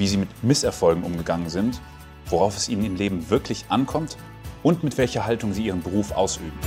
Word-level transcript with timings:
wie 0.00 0.08
sie 0.08 0.16
mit 0.16 0.42
Misserfolgen 0.42 1.04
umgegangen 1.04 1.50
sind, 1.50 1.80
worauf 2.24 2.56
es 2.56 2.70
ihnen 2.70 2.84
im 2.86 2.96
Leben 2.96 3.28
wirklich 3.28 3.66
ankommt 3.68 4.16
und 4.62 4.82
mit 4.82 4.96
welcher 4.96 5.26
Haltung 5.26 5.52
sie 5.52 5.66
ihren 5.66 5.82
Beruf 5.82 6.12
ausüben. 6.12 6.58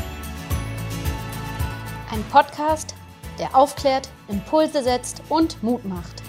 Ein 2.11 2.23
Podcast, 2.31 2.93
der 3.39 3.55
aufklärt, 3.55 4.07
Impulse 4.27 4.83
setzt 4.83 5.23
und 5.29 5.61
Mut 5.63 5.83
macht. 5.83 6.21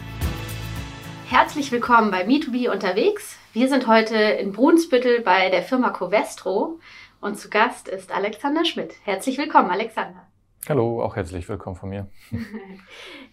Herzlich 1.29 1.71
willkommen 1.71 2.11
bei 2.11 2.25
Me2B 2.27 2.71
unterwegs. 2.71 3.37
Wir 3.53 3.69
sind 3.69 3.87
heute 3.87 4.17
in 4.17 4.53
Brunsbüttel 4.53 5.21
bei 5.21 5.51
der 5.51 5.63
Firma 5.63 5.91
Covestro 5.91 6.81
und 7.21 7.39
zu 7.39 7.51
Gast 7.51 7.87
ist 7.87 8.13
Alexander 8.13 8.65
Schmidt. 8.65 8.95
Herzlich 9.05 9.37
willkommen, 9.37 9.71
Alexander. 9.71 10.27
Hallo, 10.67 11.03
auch 11.03 11.15
herzlich 11.15 11.47
willkommen 11.49 11.77
von 11.77 11.91
mir. 11.91 12.09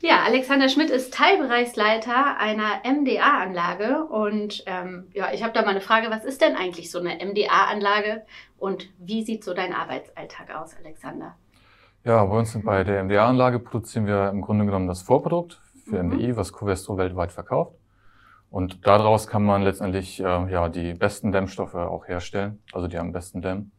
Ja, 0.04 0.24
Alexander 0.26 0.68
Schmidt 0.68 0.90
ist 0.90 1.14
Teilbereichsleiter 1.14 2.36
einer 2.40 2.82
MDA-Anlage 2.84 4.06
und 4.06 4.64
ähm, 4.66 5.10
ja, 5.14 5.32
ich 5.32 5.44
habe 5.44 5.54
da 5.54 5.62
mal 5.62 5.70
eine 5.70 5.82
Frage, 5.82 6.10
was 6.10 6.26
ist 6.26 6.42
denn 6.42 6.56
eigentlich 6.56 6.90
so 6.90 6.98
eine 6.98 7.24
MDA-Anlage 7.24 8.24
und 8.58 8.90
wie 8.98 9.22
sieht 9.22 9.44
so 9.44 9.54
dein 9.54 9.76
Arbeitsalltag 9.76 10.56
aus, 10.56 10.76
Alexander? 10.76 11.36
Ja, 12.04 12.26
bei 12.26 12.36
uns 12.36 12.60
bei 12.64 12.84
der 12.84 13.04
MDA-Anlage 13.04 13.60
produzieren 13.60 14.08
wir 14.08 14.30
im 14.30 14.42
Grunde 14.42 14.66
genommen 14.66 14.88
das 14.88 15.04
Vorprodukt 15.04 15.62
für 15.86 16.02
mhm. 16.02 16.16
MDI, 16.16 16.36
was 16.36 16.52
Covestro 16.52 16.98
weltweit 16.98 17.32
verkauft. 17.32 17.76
Und 18.50 18.88
daraus 18.88 19.28
kann 19.28 19.44
man 19.44 19.62
letztendlich 19.62 20.20
äh, 20.20 20.24
ja, 20.24 20.68
die 20.68 20.96
besten 20.96 21.32
Dämmstoffe 21.32 21.76
auch 21.76 22.08
herstellen, 22.08 22.60
also 22.74 22.88
die 22.88 22.98
am 22.98 23.12
besten 23.12 23.44
dämmen. 23.44 23.72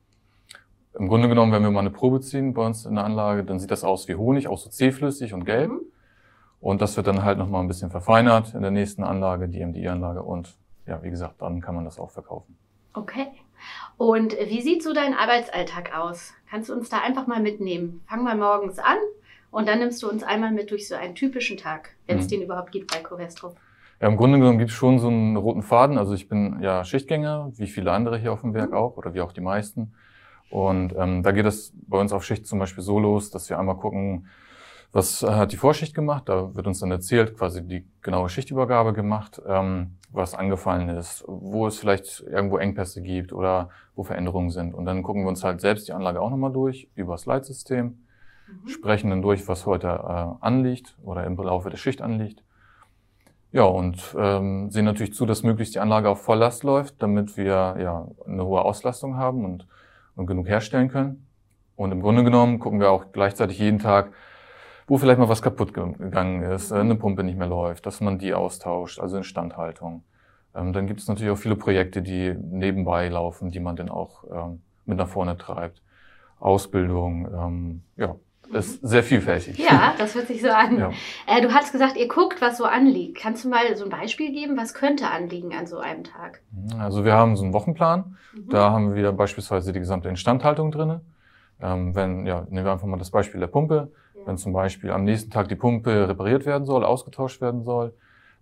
Im 0.99 1.09
Grunde 1.09 1.29
genommen, 1.29 1.53
wenn 1.53 1.63
wir 1.63 1.71
mal 1.71 1.81
eine 1.81 1.91
Probe 1.91 2.21
ziehen 2.21 2.53
bei 2.53 2.65
uns 2.65 2.85
in 2.85 2.95
der 2.97 3.05
Anlage, 3.05 3.45
dann 3.45 3.59
sieht 3.59 3.71
das 3.71 3.83
aus 3.83 4.09
wie 4.09 4.15
Honig, 4.15 4.49
auch 4.49 4.59
so 4.59 4.69
zähflüssig 4.69 5.33
und 5.33 5.45
gelb. 5.45 5.71
Mhm. 5.71 5.81
Und 6.61 6.81
das 6.81 6.97
wird 6.97 7.07
dann 7.07 7.25
halt 7.25 7.39
nochmal 7.39 7.63
ein 7.63 7.69
bisschen 7.69 7.91
verfeinert 7.91 8.55
in 8.55 8.63
der 8.63 8.71
nächsten 8.71 9.03
Anlage, 9.03 9.49
die 9.49 9.65
MDI-Anlage. 9.65 10.23
Und 10.23 10.57
ja, 10.87 11.03
wie 11.03 11.11
gesagt, 11.11 11.43
dann 11.43 11.61
kann 11.61 11.75
man 11.75 11.85
das 11.85 11.99
auch 11.99 12.11
verkaufen. 12.11 12.57
Okay. 12.95 13.27
Und 13.97 14.37
wie 14.49 14.61
sieht 14.61 14.83
so 14.83 14.93
dein 14.93 15.15
Arbeitsalltag 15.15 15.97
aus? 15.97 16.35
Kannst 16.51 16.69
du 16.69 16.75
uns 16.75 16.89
da 16.89 16.99
einfach 17.01 17.27
mal 17.27 17.41
mitnehmen? 17.41 18.03
Fang 18.07 18.23
mal 18.23 18.37
morgens 18.37 18.79
an 18.79 18.99
und 19.51 19.69
dann 19.69 19.79
nimmst 19.79 20.03
du 20.03 20.11
uns 20.11 20.23
einmal 20.23 20.53
mit 20.53 20.71
durch 20.71 20.89
so 20.89 20.95
einen 20.95 21.15
typischen 21.15 21.57
Tag, 21.57 21.91
wenn 22.07 22.19
es 22.19 22.27
mhm. 22.27 22.31
den 22.31 22.43
überhaupt 22.43 22.73
gibt 22.73 22.93
bei 22.93 23.01
Covestro. 23.01 23.55
Ja, 24.01 24.09
im 24.09 24.17
Grunde 24.17 24.39
genommen 24.39 24.59
gibt 24.59 24.71
es 24.71 24.77
schon 24.77 24.99
so 24.99 25.09
einen 25.09 25.37
roten 25.37 25.63
Faden. 25.63 25.97
Also 25.97 26.15
ich 26.15 26.29
bin 26.29 26.59
ja 26.61 26.85
Schichtgänger, 26.85 27.53
wie 27.57 27.69
viele 27.69 27.93
andere 27.93 28.19
hier 28.19 28.33
auf 28.33 28.41
dem 28.41 28.55
Werk 28.55 28.71
mhm. 28.71 28.77
auch, 28.77 28.97
oder 28.97 29.15
wie 29.15 29.21
auch 29.21 29.33
die 29.33 29.41
meisten. 29.41 29.95
Und 30.53 30.95
ähm, 30.99 31.23
da 31.23 31.33
geht 31.33 31.47
es 31.47 31.73
bei 31.89 31.99
uns 31.99 32.13
auf 32.13 32.25
Schicht 32.25 32.47
zum 32.47 32.59
Beispiel 32.59 32.85
so 32.85 32.99
los, 32.99 33.31
dass 33.31 33.49
wir 33.49 33.59
einmal 33.59 33.79
gucken, 33.79 34.27
was 34.93 35.23
hat 35.23 35.51
die 35.53 35.57
Vorschicht 35.57 35.95
gemacht. 35.95 36.29
Da 36.29 36.55
wird 36.55 36.67
uns 36.67 36.81
dann 36.81 36.91
erzählt, 36.91 37.39
quasi 37.39 37.67
die 37.67 37.87
genaue 38.03 38.29
Schichtübergabe 38.29 38.93
gemacht, 38.93 39.41
ähm, 39.47 39.97
was 40.11 40.35
angefallen 40.35 40.91
ist, 40.91 41.25
wo 41.27 41.67
es 41.67 41.79
vielleicht 41.79 42.21
irgendwo 42.21 42.59
Engpässe 42.59 43.01
gibt 43.01 43.33
oder 43.33 43.71
wo 43.97 44.05
Veränderungen 44.05 44.51
sind. 44.51 44.75
Und 44.75 44.85
dann 44.85 45.03
gucken 45.03 45.23
wir 45.23 45.31
uns 45.31 45.43
halt 45.43 45.63
selbst 45.63 45.89
die 45.89 45.93
Anlage 45.93 46.21
auch 46.21 46.29
nochmal 46.29 46.53
durch 46.53 46.91
über 46.95 47.15
das 47.15 47.25
Leitsystem, 47.25 47.87
mhm. 47.87 48.69
sprechen 48.69 49.09
dann 49.09 49.23
durch, 49.23 49.49
was 49.49 49.65
heute 49.65 49.87
äh, 49.87 50.45
anliegt 50.45 50.99
oder 51.03 51.25
im 51.25 51.35
Laufe 51.37 51.71
der 51.71 51.79
Schicht 51.79 52.03
anliegt. 52.03 52.45
Ja, 53.53 53.65
und 53.65 54.15
ähm, 54.19 54.71
sehen 54.71 54.85
natürlich 54.85 55.15
zu, 55.15 55.25
dass 55.25 55.43
möglichst 55.43 55.75
die 55.75 55.81
Anlage 55.81 56.11
auf 56.11 56.23
Volllast 56.23 56.63
läuft, 56.63 57.03
damit 57.03 57.39
wir 57.39 57.77
ja 57.79 58.07
eine 58.27 58.45
hohe 58.45 58.63
Auslastung 58.63 59.17
haben 59.17 59.47
und 59.47 59.67
und 60.17 60.27
genug 60.27 60.49
herstellen 60.49 60.89
können. 60.89 61.27
Und 61.77 61.93
im 61.93 62.01
Grunde 62.01 62.25
genommen 62.25 62.59
gucken 62.59 62.81
wir 62.81 62.91
auch 62.91 63.13
gleichzeitig 63.13 63.59
jeden 63.59 63.79
Tag, 63.79 64.13
wo 64.87 64.99
vielleicht 64.99 65.19
mal 65.19 65.29
was 65.29 65.43
kaputt 65.43 65.75
gegangen 65.75 66.43
ist, 66.43 66.71
äh, 66.71 66.77
eine 66.77 66.97
Pumpe 66.97 67.25
nicht 67.25 67.39
mehr 67.39 67.47
läuft, 67.47 67.87
dass 67.87 68.01
man 68.01 68.19
die 68.19 68.35
austauscht, 68.35 69.01
also 69.01 69.17
Instandhaltung. 69.17 70.05
Ähm, 70.55 70.73
dann 70.73 70.87
gibt 70.87 71.01
es 71.01 71.09
natürlich 71.09 71.33
auch 71.33 71.39
viele 71.39 71.57
Projekte, 71.57 72.03
die 72.03 72.35
nebenbei 72.35 73.09
laufen, 73.09 73.51
die 73.51 73.61
man 73.61 73.77
dann 73.77 73.89
auch 73.89 74.25
ähm, 74.31 74.63
mit 74.85 74.99
nach 74.99 75.09
vorne 75.09 75.39
treibt. 75.39 75.83
Ausbildung, 76.41 77.29
ähm, 77.33 77.83
ja, 77.97 78.17
ist 78.53 78.81
sehr 78.83 79.03
vielfältig. 79.03 79.59
Ja, 79.59 79.95
das 79.99 80.15
hört 80.15 80.27
sich 80.27 80.43
so 80.43 80.51
an. 80.51 80.79
Ja. 80.79 80.91
Äh, 81.27 81.41
du 81.43 81.53
hast 81.53 81.73
gesagt, 81.73 81.97
ihr 81.97 82.09
guckt, 82.09 82.41
was 82.41 82.59
so 82.59 82.65
anliegt. 82.65 83.19
Kannst 83.19 83.45
du 83.45 83.49
mal 83.49 83.77
so 83.77 83.85
ein 83.85 83.91
Beispiel 83.91 84.33
geben? 84.33 84.57
Was 84.57 84.75
könnte 84.75 85.09
anliegen 85.09 85.55
an 85.55 85.67
so 85.67 85.79
einem 85.79 86.05
Tag? 86.05 86.41
Also 86.79 87.05
wir 87.05 87.15
haben 87.15 87.37
so 87.37 87.45
einen 87.45 87.53
Wochenplan. 87.53 88.17
Mhm. 88.35 88.49
Da 88.49 88.71
haben 88.71 88.95
wir 88.95 89.13
beispielsweise 89.13 89.73
die 89.73 89.79
gesamte 89.79 90.09
Instandhaltung 90.09 90.71
drinne. 90.71 91.01
Ähm, 91.61 91.95
wenn, 91.95 92.27
ja, 92.27 92.47
nehmen 92.51 92.65
wir 92.65 92.73
einfach 92.73 92.87
mal 92.87 92.99
das 92.99 93.11
Beispiel 93.11 93.41
der 93.41 93.47
Pumpe. 93.47 93.91
Ja. 94.15 94.27
Wenn 94.27 94.37
zum 94.37 94.53
Beispiel 94.53 94.91
am 94.91 95.05
nächsten 95.05 95.31
Tag 95.31 95.49
die 95.49 95.57
Pumpe 95.57 96.09
repariert 96.09 96.47
werden 96.47 96.65
soll, 96.65 96.85
ausgetauscht 96.85 97.41
werden 97.41 97.63
soll, 97.63 97.95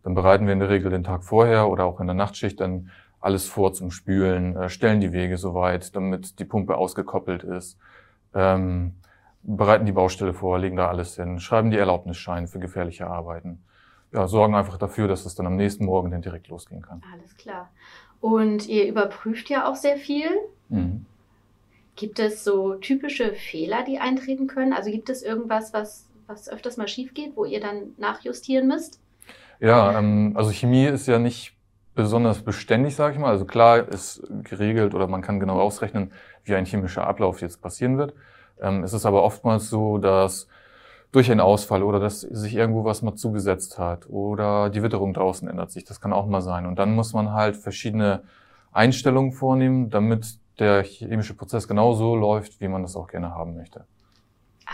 dann 0.02 0.14
bereiten 0.14 0.46
wir 0.46 0.52
in 0.52 0.60
der 0.60 0.70
Regel 0.70 0.90
den 0.90 1.04
Tag 1.04 1.24
vorher 1.24 1.68
oder 1.68 1.84
auch 1.84 2.00
in 2.00 2.06
der 2.06 2.14
Nachtschicht 2.14 2.60
dann 2.60 2.90
alles 3.20 3.46
vor 3.46 3.72
zum 3.74 3.90
Spülen, 3.90 4.56
äh, 4.56 4.68
stellen 4.68 5.00
die 5.00 5.12
Wege 5.12 5.36
soweit, 5.36 5.94
damit 5.94 6.38
die 6.38 6.44
Pumpe 6.44 6.76
ausgekoppelt 6.76 7.44
ist. 7.44 7.78
Ähm, 8.34 8.94
bereiten 9.42 9.86
die 9.86 9.92
Baustelle 9.92 10.34
vor, 10.34 10.58
legen 10.58 10.76
da 10.76 10.88
alles 10.88 11.16
hin, 11.16 11.40
schreiben 11.40 11.70
die 11.70 11.78
Erlaubnisscheine 11.78 12.46
für 12.46 12.58
gefährliche 12.58 13.06
Arbeiten. 13.06 13.62
Ja, 14.12 14.26
sorgen 14.26 14.54
einfach 14.54 14.76
dafür, 14.76 15.08
dass 15.08 15.24
es 15.24 15.34
dann 15.34 15.46
am 15.46 15.56
nächsten 15.56 15.84
Morgen 15.84 16.10
dann 16.10 16.22
direkt 16.22 16.48
losgehen 16.48 16.82
kann. 16.82 17.02
Alles 17.12 17.36
klar. 17.36 17.70
Und 18.20 18.68
ihr 18.68 18.86
überprüft 18.86 19.48
ja 19.48 19.68
auch 19.70 19.76
sehr 19.76 19.96
viel. 19.96 20.28
Mhm. 20.68 21.06
Gibt 21.96 22.18
es 22.18 22.44
so 22.44 22.74
typische 22.74 23.34
Fehler, 23.34 23.84
die 23.84 23.98
eintreten 23.98 24.46
können? 24.46 24.72
Also 24.72 24.90
gibt 24.90 25.10
es 25.10 25.22
irgendwas, 25.22 25.72
was, 25.72 26.08
was 26.26 26.48
öfters 26.48 26.76
mal 26.76 26.88
schief 26.88 27.14
geht, 27.14 27.36
wo 27.36 27.44
ihr 27.44 27.60
dann 27.60 27.94
nachjustieren 27.98 28.66
müsst? 28.68 29.00
Ja, 29.60 29.98
ähm, 29.98 30.32
also 30.34 30.50
Chemie 30.50 30.86
ist 30.86 31.06
ja 31.06 31.18
nicht 31.18 31.54
besonders 31.94 32.42
beständig, 32.42 32.96
sage 32.96 33.14
ich 33.14 33.20
mal. 33.20 33.30
Also 33.30 33.44
klar 33.44 33.88
ist 33.88 34.22
geregelt 34.44 34.94
oder 34.94 35.06
man 35.06 35.22
kann 35.22 35.40
genau 35.40 35.60
ausrechnen, 35.60 36.12
wie 36.44 36.54
ein 36.54 36.64
chemischer 36.64 37.06
Ablauf 37.06 37.40
jetzt 37.40 37.60
passieren 37.60 37.98
wird. 37.98 38.14
Ähm, 38.60 38.82
es 38.84 38.92
ist 38.92 39.06
aber 39.06 39.22
oftmals 39.22 39.68
so, 39.70 39.98
dass 39.98 40.48
durch 41.12 41.30
einen 41.30 41.40
Ausfall 41.40 41.82
oder 41.82 41.98
dass 41.98 42.20
sich 42.20 42.54
irgendwo 42.54 42.84
was 42.84 43.02
mal 43.02 43.14
zugesetzt 43.14 43.78
hat 43.78 44.08
oder 44.08 44.70
die 44.70 44.82
Witterung 44.82 45.12
draußen 45.12 45.48
ändert 45.48 45.72
sich. 45.72 45.84
Das 45.84 46.00
kann 46.00 46.12
auch 46.12 46.26
mal 46.26 46.40
sein. 46.40 46.66
Und 46.66 46.78
dann 46.78 46.94
muss 46.94 47.12
man 47.12 47.32
halt 47.32 47.56
verschiedene 47.56 48.22
Einstellungen 48.72 49.32
vornehmen, 49.32 49.90
damit 49.90 50.38
der 50.58 50.82
chemische 50.84 51.34
Prozess 51.34 51.66
genauso 51.66 52.14
läuft, 52.14 52.60
wie 52.60 52.68
man 52.68 52.82
das 52.82 52.94
auch 52.94 53.08
gerne 53.08 53.34
haben 53.34 53.56
möchte. 53.56 53.84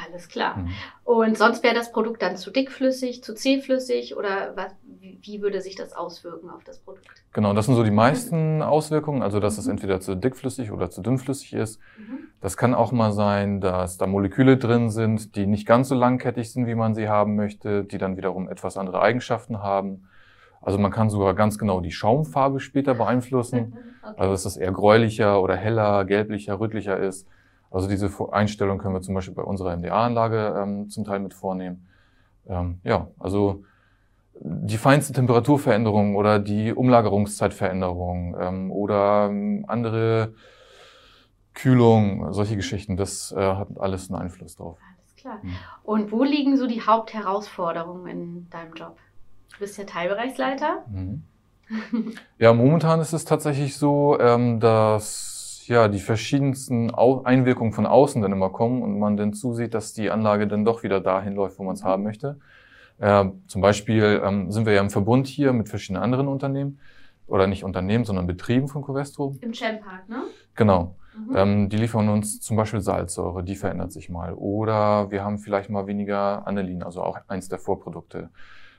Alles 0.05 0.29
klar. 0.29 0.59
Mhm. 0.59 0.69
Und 1.05 1.39
sonst 1.39 1.63
wäre 1.63 1.75
das 1.75 1.91
Produkt 1.91 2.21
dann 2.21 2.37
zu 2.37 2.51
dickflüssig, 2.51 3.25
zu 3.25 3.35
zähflüssig 3.35 4.17
oder 4.17 4.53
was, 4.55 4.75
wie 5.01 5.41
würde 5.41 5.61
sich 5.63 5.75
das 5.75 5.95
auswirken 5.95 6.51
auf 6.51 6.65
das 6.65 6.79
Produkt? 6.79 7.09
Genau, 7.33 7.55
das 7.55 7.67
sind 7.67 7.77
so 7.77 7.83
die 7.83 7.91
meisten 7.91 8.61
Auswirkungen, 8.61 9.23
also 9.23 9.41
dass 9.41 9.57
es 9.57 9.65
mhm. 9.65 9.73
entweder 9.73 10.01
zu 10.01 10.15
dickflüssig 10.15 10.71
oder 10.71 10.91
zu 10.91 11.01
dünnflüssig 11.01 11.55
ist. 11.55 11.81
Mhm. 11.99 12.29
Das 12.41 12.57
kann 12.57 12.75
auch 12.75 12.93
mal 12.93 13.13
sein, 13.13 13.61
dass 13.61 13.97
da 13.97 14.07
Moleküle 14.07 14.59
drin 14.59 14.91
sind, 14.91 15.35
die 15.35 15.47
nicht 15.47 15.67
ganz 15.67 15.89
so 15.89 15.95
langkettig 15.95 16.53
sind, 16.53 16.67
wie 16.67 16.75
man 16.75 16.95
sie 16.95 17.09
haben 17.09 17.35
möchte, 17.35 17.85
die 17.85 17.99
dann 17.99 18.17
wiederum 18.19 18.49
etwas 18.49 18.77
andere 18.77 19.01
Eigenschaften 19.01 19.63
haben. 19.63 20.09
Also 20.61 20.79
man 20.79 20.91
kann 20.91 21.09
sogar 21.09 21.35
ganz 21.35 21.59
genau 21.59 21.81
die 21.81 21.93
Schaumfarbe 21.93 22.61
später 22.61 22.95
beeinflussen. 22.95 23.79
okay. 24.03 24.15
Also 24.17 24.33
dass 24.33 24.43
das 24.43 24.57
eher 24.59 24.73
gräulicher 24.73 25.41
oder 25.41 25.57
heller, 25.57 26.05
gelblicher, 26.05 26.61
rötlicher 26.61 26.99
ist. 26.99 27.27
Also 27.77 27.89
diese 27.89 28.11
Einstellung 28.33 28.79
können 28.79 28.95
wir 28.95 29.03
zum 29.03 29.15
Beispiel 29.15 29.35
bei 29.35 29.43
unserer 29.43 29.77
MDA-Anlage 29.77 30.55
ähm, 30.59 30.89
zum 30.89 31.05
Teil 31.05 31.21
mit 31.21 31.35
vornehmen. 31.35 31.87
Ähm, 32.49 32.81
ja, 32.85 33.09
also 33.19 33.65
die 34.41 34.79
feinste 34.79 35.13
Temperaturveränderung 35.13 36.17
oder 36.17 36.39
die 36.39 36.73
Umlagerungszeitveränderung 36.73 38.35
ähm, 38.41 38.71
oder 38.73 39.27
ähm, 39.29 39.67
andere 39.69 40.33
Kühlung, 41.53 42.33
solche 42.33 42.57
Geschichten, 42.57 42.97
das 42.97 43.33
äh, 43.33 43.41
hat 43.41 43.69
alles 43.79 44.11
einen 44.11 44.23
Einfluss 44.23 44.57
drauf. 44.57 44.79
Alles 44.97 45.17
klar. 45.17 45.39
Mhm. 45.43 45.57
Und 45.83 46.13
wo 46.13 46.25
liegen 46.25 46.57
so 46.57 46.67
die 46.67 46.81
Hauptherausforderungen 46.81 48.07
in 48.07 48.49
deinem 48.49 48.73
Job? 48.73 48.97
Du 49.53 49.59
bist 49.59 49.77
ja 49.77 49.85
Teilbereichsleiter. 49.85 50.85
Mhm. 50.91 51.25
Ja, 52.39 52.55
momentan 52.55 53.01
ist 53.01 53.13
es 53.13 53.27
tatsächlich 53.27 53.77
so, 53.77 54.19
ähm, 54.21 54.61
dass 54.61 55.36
ja, 55.69 55.89
die 55.89 55.99
verschiedensten 55.99 56.95
Einwirkungen 56.95 57.73
von 57.73 57.87
außen 57.87 58.23
dann 58.23 58.33
immer 58.33 58.51
kommen 58.51 58.83
und 58.83 58.99
man 58.99 59.17
dann 59.17 59.33
zusieht, 59.33 59.75
dass 59.75 59.93
die 59.93 60.11
Anlage 60.11 60.47
dann 60.47 60.65
doch 60.65 60.83
wieder 60.83 61.01
dahin 61.01 61.35
läuft, 61.35 61.59
wo 61.59 61.65
man 61.65 61.75
es 61.75 61.85
haben 61.85 62.03
möchte. 62.03 62.39
Äh, 62.99 63.27
zum 63.47 63.61
Beispiel 63.61 64.23
ähm, 64.25 64.51
sind 64.51 64.67
wir 64.67 64.73
ja 64.73 64.81
im 64.81 64.91
Verbund 64.91 65.27
hier 65.27 65.53
mit 65.53 65.69
verschiedenen 65.69 66.03
anderen 66.03 66.29
Unternehmen 66.29 66.79
oder 67.27 67.47
nicht 67.47 67.65
Unternehmen, 67.65 68.05
sondern 68.05 68.27
Betrieben 68.27 68.69
von 68.69 68.83
Covestro. 68.83 69.37
Im 69.41 69.53
Champark, 69.53 70.09
ne? 70.09 70.23
Genau. 70.55 70.97
Mhm. 71.17 71.37
Ähm, 71.37 71.69
die 71.69 71.77
liefern 71.77 72.09
uns 72.09 72.41
zum 72.41 72.57
Beispiel 72.57 72.81
Salzsäure, 72.81 73.43
die 73.43 73.57
verändert 73.57 73.93
sich 73.93 74.09
mal. 74.09 74.35
Oder 74.35 75.11
wir 75.11 75.25
haben 75.25 75.39
vielleicht 75.39 75.71
mal 75.71 75.87
weniger 75.87 76.47
Anilin, 76.47 76.83
also 76.83 77.03
auch 77.03 77.19
eins 77.29 77.49
der 77.49 77.59
Vorprodukte, 77.59 78.31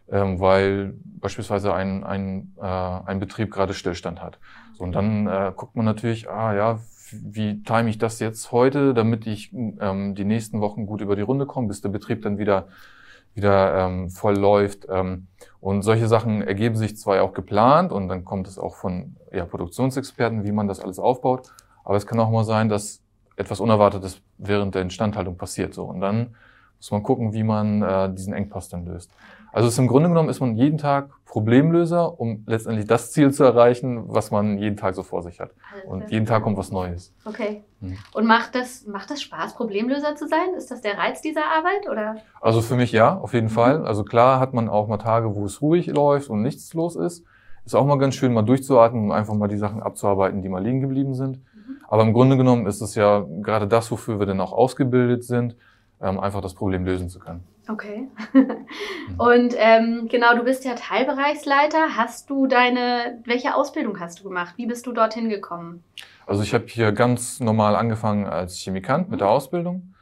ähm, 0.09 0.39
weil 0.39 0.93
beispielsweise 1.03 1.73
ein, 1.73 2.03
ein, 2.03 2.53
äh, 2.61 2.63
ein 2.63 3.19
Betrieb 3.19 3.51
gerade 3.51 3.73
Stillstand 3.73 4.21
hat. 4.21 4.39
So, 4.73 4.83
und 4.83 4.93
dann 4.93 5.27
äh, 5.27 5.51
guckt 5.55 5.75
man 5.75 5.85
natürlich, 5.85 6.29
ah 6.29 6.53
ja, 6.53 6.79
wie 7.11 7.63
time 7.63 7.89
ich 7.89 7.97
das 7.97 8.19
jetzt 8.19 8.51
heute, 8.51 8.93
damit 8.93 9.25
ich 9.27 9.53
ähm, 9.53 10.13
die 10.15 10.25
nächsten 10.25 10.59
Wochen 10.61 10.85
gut 10.85 11.01
über 11.01 11.15
die 11.15 11.21
Runde 11.21 11.45
komme, 11.45 11.67
bis 11.67 11.81
der 11.81 11.89
Betrieb 11.89 12.21
dann 12.21 12.37
wieder 12.37 12.67
wieder 13.37 13.85
ähm, 13.85 14.09
voll 14.09 14.35
läuft. 14.35 14.87
Ähm, 14.89 15.27
und 15.61 15.83
solche 15.83 16.07
Sachen 16.07 16.41
ergeben 16.41 16.75
sich 16.75 16.97
zwar 16.97 17.21
auch 17.21 17.33
geplant 17.33 17.91
und 17.91 18.09
dann 18.09 18.25
kommt 18.25 18.47
es 18.47 18.57
auch 18.57 18.75
von 18.75 19.15
ja, 19.31 19.45
Produktionsexperten, 19.45 20.43
wie 20.43 20.51
man 20.51 20.67
das 20.67 20.79
alles 20.79 20.99
aufbaut. 20.99 21.53
Aber 21.85 21.95
es 21.95 22.07
kann 22.07 22.19
auch 22.19 22.31
mal 22.31 22.43
sein, 22.43 22.67
dass 22.67 23.01
etwas 23.37 23.59
Unerwartetes 23.59 24.21
während 24.39 24.75
der 24.75 24.81
Instandhaltung 24.81 25.37
passiert. 25.37 25.73
So. 25.73 25.85
Und 25.85 26.01
dann 26.01 26.35
muss 26.77 26.91
man 26.91 27.03
gucken, 27.03 27.33
wie 27.33 27.43
man 27.43 27.81
äh, 27.81 28.13
diesen 28.13 28.33
Engpass 28.33 28.69
dann 28.69 28.85
löst. 28.85 29.11
Also 29.51 29.69
ist 29.69 29.79
im 29.79 29.87
Grunde 29.87 30.09
genommen 30.09 30.29
ist 30.29 30.39
man 30.39 30.55
jeden 30.55 30.77
Tag 30.77 31.09
Problemlöser, 31.25 32.19
um 32.19 32.43
letztendlich 32.47 32.87
das 32.87 33.11
Ziel 33.11 33.31
zu 33.31 33.43
erreichen, 33.43 34.03
was 34.07 34.31
man 34.31 34.57
jeden 34.57 34.77
Tag 34.77 34.95
so 34.95 35.03
vor 35.03 35.23
sich 35.23 35.39
hat. 35.39 35.51
Also 35.73 35.87
und 35.89 36.11
jeden 36.11 36.25
Tag 36.25 36.43
kommt 36.43 36.57
was 36.57 36.71
Neues. 36.71 37.13
Okay. 37.25 37.63
Mhm. 37.79 37.97
Und 38.13 38.25
macht 38.25 38.55
das, 38.55 38.85
macht 38.87 39.09
das 39.09 39.21
Spaß, 39.21 39.55
Problemlöser 39.55 40.15
zu 40.15 40.27
sein? 40.27 40.53
Ist 40.55 40.71
das 40.71 40.81
der 40.81 40.97
Reiz 40.97 41.21
dieser 41.21 41.45
Arbeit? 41.45 41.89
Oder? 41.89 42.17
Also 42.39 42.61
für 42.61 42.75
mich 42.75 42.91
ja, 42.91 43.17
auf 43.17 43.33
jeden 43.33 43.47
mhm. 43.47 43.51
Fall. 43.51 43.85
Also 43.85 44.03
klar 44.03 44.39
hat 44.39 44.53
man 44.53 44.69
auch 44.69 44.87
mal 44.87 44.97
Tage, 44.97 45.35
wo 45.35 45.45
es 45.45 45.61
ruhig 45.61 45.87
läuft 45.87 46.29
und 46.29 46.41
nichts 46.41 46.73
los 46.73 46.95
ist. 46.95 47.25
Ist 47.65 47.75
auch 47.75 47.85
mal 47.85 47.97
ganz 47.97 48.15
schön, 48.15 48.33
mal 48.33 48.43
durchzuatmen 48.43 49.05
und 49.05 49.11
einfach 49.11 49.33
mal 49.33 49.47
die 49.47 49.57
Sachen 49.57 49.81
abzuarbeiten, 49.81 50.41
die 50.41 50.49
mal 50.49 50.63
liegen 50.63 50.81
geblieben 50.81 51.15
sind. 51.15 51.37
Mhm. 51.37 51.77
Aber 51.87 52.03
im 52.03 52.13
Grunde 52.13 52.37
genommen 52.37 52.65
ist 52.65 52.81
es 52.81 52.95
ja 52.95 53.25
gerade 53.41 53.67
das, 53.67 53.91
wofür 53.91 54.19
wir 54.19 54.25
denn 54.25 54.39
auch 54.39 54.53
ausgebildet 54.53 55.23
sind, 55.23 55.55
ähm, 56.01 56.19
einfach 56.19 56.41
das 56.41 56.53
Problem 56.53 56.85
lösen 56.85 57.09
zu 57.09 57.19
können. 57.19 57.43
Okay. 57.69 58.07
Und 59.17 59.53
ähm, 59.57 60.07
genau, 60.09 60.35
du 60.35 60.43
bist 60.43 60.63
ja 60.63 60.75
Teilbereichsleiter. 60.75 61.97
Hast 61.97 62.29
du 62.29 62.47
deine, 62.47 63.21
welche 63.25 63.55
Ausbildung 63.55 63.99
hast 63.99 64.19
du 64.19 64.23
gemacht? 64.23 64.53
Wie 64.57 64.67
bist 64.67 64.85
du 64.85 64.93
dorthin 64.93 65.29
gekommen? 65.29 65.83
Also 66.25 66.43
ich 66.43 66.53
habe 66.53 66.65
hier 66.67 66.91
ganz 66.93 67.39
normal 67.39 67.75
angefangen 67.75 68.25
als 68.25 68.57
Chemikant 68.57 69.09
mit 69.09 69.19
der 69.19 69.27
mhm. 69.27 69.33
Ausbildung. 69.33 69.93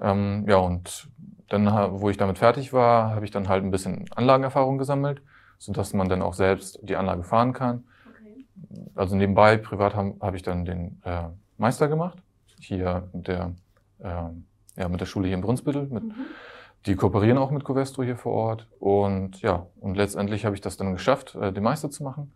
Ähm, 0.00 0.46
ja, 0.48 0.56
und 0.56 1.08
dann, 1.48 1.66
wo 2.00 2.08
ich 2.08 2.16
damit 2.16 2.38
fertig 2.38 2.72
war, 2.72 3.14
habe 3.14 3.24
ich 3.24 3.30
dann 3.30 3.48
halt 3.48 3.64
ein 3.64 3.70
bisschen 3.70 4.06
Anlagenerfahrung 4.14 4.78
gesammelt, 4.78 5.20
sodass 5.58 5.92
man 5.92 6.08
dann 6.08 6.22
auch 6.22 6.34
selbst 6.34 6.78
die 6.82 6.96
Anlage 6.96 7.24
fahren 7.24 7.52
kann. 7.52 7.84
Okay. 8.08 8.46
Also 8.94 9.16
nebenbei, 9.16 9.56
privat 9.56 9.94
habe 9.94 10.14
hab 10.20 10.34
ich 10.34 10.42
dann 10.42 10.64
den 10.64 11.02
äh, 11.04 11.24
Meister 11.58 11.88
gemacht, 11.88 12.18
hier 12.60 13.08
der, 13.12 13.52
äh, 13.98 14.28
ja, 14.76 14.88
mit 14.88 15.00
der 15.00 15.06
Schule 15.06 15.26
hier 15.26 15.36
in 15.36 15.42
Brunsbüttel, 15.42 15.86
mit 15.88 16.04
mhm 16.04 16.14
die 16.86 16.96
kooperieren 16.96 17.38
auch 17.38 17.50
mit 17.50 17.64
Covestro 17.64 18.02
hier 18.02 18.16
vor 18.16 18.32
Ort. 18.32 18.66
Und 18.78 19.42
ja, 19.42 19.66
und 19.80 19.96
letztendlich 19.96 20.44
habe 20.44 20.54
ich 20.54 20.60
das 20.60 20.76
dann 20.76 20.92
geschafft, 20.92 21.34
äh, 21.34 21.52
den 21.52 21.62
Meister 21.62 21.90
zu 21.90 22.02
machen. 22.02 22.32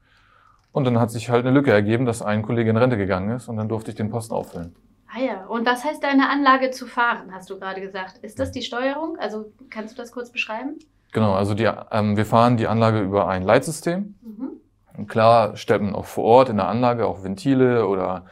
Und 0.72 0.84
dann 0.84 0.98
hat 0.98 1.10
sich 1.10 1.30
halt 1.30 1.46
eine 1.46 1.54
Lücke 1.54 1.70
ergeben, 1.70 2.04
dass 2.04 2.20
ein 2.20 2.42
Kollege 2.42 2.70
in 2.70 2.76
Rente 2.76 2.96
gegangen 2.96 3.30
ist 3.30 3.48
und 3.48 3.56
dann 3.56 3.68
durfte 3.68 3.90
ich 3.90 3.96
den 3.96 4.10
Posten 4.10 4.34
auffüllen. 4.34 4.74
Ah 5.06 5.20
ja, 5.20 5.46
und 5.46 5.64
was 5.64 5.84
heißt 5.84 6.02
deine 6.02 6.28
Anlage 6.28 6.72
zu 6.72 6.86
fahren, 6.86 7.32
hast 7.32 7.48
du 7.48 7.58
gerade 7.58 7.80
gesagt. 7.80 8.18
Ist 8.18 8.40
das 8.40 8.50
die 8.50 8.62
Steuerung? 8.62 9.16
Also 9.18 9.52
kannst 9.70 9.96
du 9.96 10.02
das 10.02 10.10
kurz 10.10 10.30
beschreiben? 10.30 10.78
Genau, 11.12 11.34
also 11.34 11.54
die, 11.54 11.70
ähm, 11.92 12.16
wir 12.16 12.26
fahren 12.26 12.56
die 12.56 12.66
Anlage 12.66 13.00
über 13.00 13.28
ein 13.28 13.42
Leitsystem. 13.44 14.16
Mhm. 14.22 15.06
Klar 15.06 15.56
man 15.80 15.94
auch 15.94 16.06
vor 16.06 16.24
Ort 16.24 16.48
in 16.48 16.56
der 16.56 16.66
Anlage 16.66 17.06
auch 17.06 17.22
Ventile 17.22 17.86
oder 17.86 18.26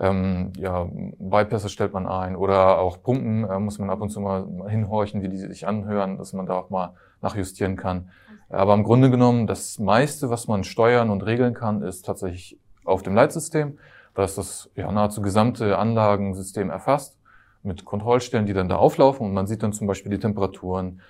ähm, 0.00 0.52
ja, 0.56 0.88
Bypässe 1.18 1.68
stellt 1.68 1.92
man 1.92 2.06
ein 2.06 2.36
oder 2.36 2.78
auch 2.78 3.02
Pumpen 3.02 3.44
äh, 3.48 3.58
muss 3.58 3.78
man 3.78 3.90
ab 3.90 4.00
und 4.00 4.10
zu 4.10 4.20
mal 4.20 4.46
hinhorchen, 4.68 5.22
wie 5.22 5.28
die 5.28 5.38
sich 5.38 5.66
anhören, 5.66 6.18
dass 6.18 6.32
man 6.32 6.46
da 6.46 6.54
auch 6.54 6.70
mal 6.70 6.94
nachjustieren 7.20 7.76
kann. 7.76 8.10
Aber 8.48 8.74
im 8.74 8.84
Grunde 8.84 9.10
genommen, 9.10 9.46
das 9.46 9.78
meiste, 9.78 10.30
was 10.30 10.48
man 10.48 10.64
steuern 10.64 11.10
und 11.10 11.22
regeln 11.22 11.52
kann, 11.52 11.82
ist 11.82 12.06
tatsächlich 12.06 12.58
auf 12.84 13.02
dem 13.02 13.14
Leitsystem. 13.14 13.78
Da 14.14 14.24
ist 14.24 14.38
das 14.38 14.70
ja, 14.74 14.90
nahezu 14.90 15.20
gesamte 15.20 15.78
Anlagensystem 15.78 16.70
erfasst 16.70 17.18
mit 17.62 17.84
Kontrollstellen, 17.84 18.46
die 18.46 18.54
dann 18.54 18.68
da 18.68 18.76
auflaufen 18.76 19.26
und 19.26 19.34
man 19.34 19.46
sieht 19.46 19.62
dann 19.62 19.72
zum 19.72 19.86
Beispiel 19.86 20.10
die 20.10 20.18
Temperaturen, 20.18 21.00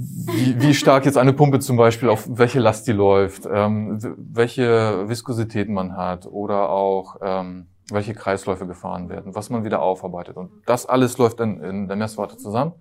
wie, 0.00 0.60
wie 0.60 0.74
stark 0.74 1.06
jetzt 1.06 1.18
eine 1.18 1.32
Pumpe 1.32 1.58
zum 1.58 1.76
Beispiel, 1.76 2.08
auf 2.08 2.24
welche 2.28 2.60
Last 2.60 2.86
die 2.86 2.92
läuft, 2.92 3.48
ähm, 3.50 3.98
welche 4.16 5.08
Viskositäten 5.08 5.74
man 5.74 5.96
hat 5.96 6.24
oder 6.26 6.70
auch 6.70 7.16
ähm, 7.20 7.66
welche 7.90 8.14
Kreisläufe 8.14 8.64
gefahren 8.68 9.08
werden, 9.08 9.34
was 9.34 9.50
man 9.50 9.64
wieder 9.64 9.82
aufarbeitet. 9.82 10.36
Und 10.36 10.50
das 10.66 10.86
alles 10.86 11.18
läuft 11.18 11.40
dann 11.40 11.60
in 11.60 11.88
der 11.88 11.96
Messwarte 11.96 12.36
zusammen 12.36 12.74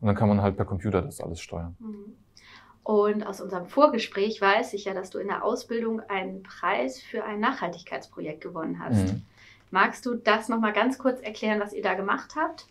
und 0.00 0.06
dann 0.06 0.14
kann 0.14 0.28
man 0.28 0.42
halt 0.42 0.56
per 0.56 0.64
Computer 0.64 1.02
das 1.02 1.20
alles 1.20 1.40
steuern. 1.40 1.74
Mhm. 1.80 2.14
Und 2.84 3.24
aus 3.24 3.40
unserem 3.40 3.66
Vorgespräch 3.66 4.40
weiß 4.40 4.72
ich 4.74 4.84
ja, 4.84 4.94
dass 4.94 5.10
du 5.10 5.18
in 5.18 5.26
der 5.26 5.44
Ausbildung 5.44 6.00
einen 6.08 6.44
Preis 6.44 7.00
für 7.00 7.24
ein 7.24 7.40
Nachhaltigkeitsprojekt 7.40 8.42
gewonnen 8.42 8.78
hast. 8.78 9.12
Mhm. 9.12 9.22
Magst 9.72 10.06
du 10.06 10.14
das 10.14 10.48
nochmal 10.48 10.72
ganz 10.72 10.98
kurz 10.98 11.20
erklären, 11.20 11.58
was 11.58 11.72
ihr 11.72 11.82
da 11.82 11.94
gemacht 11.94 12.34
habt 12.36 12.66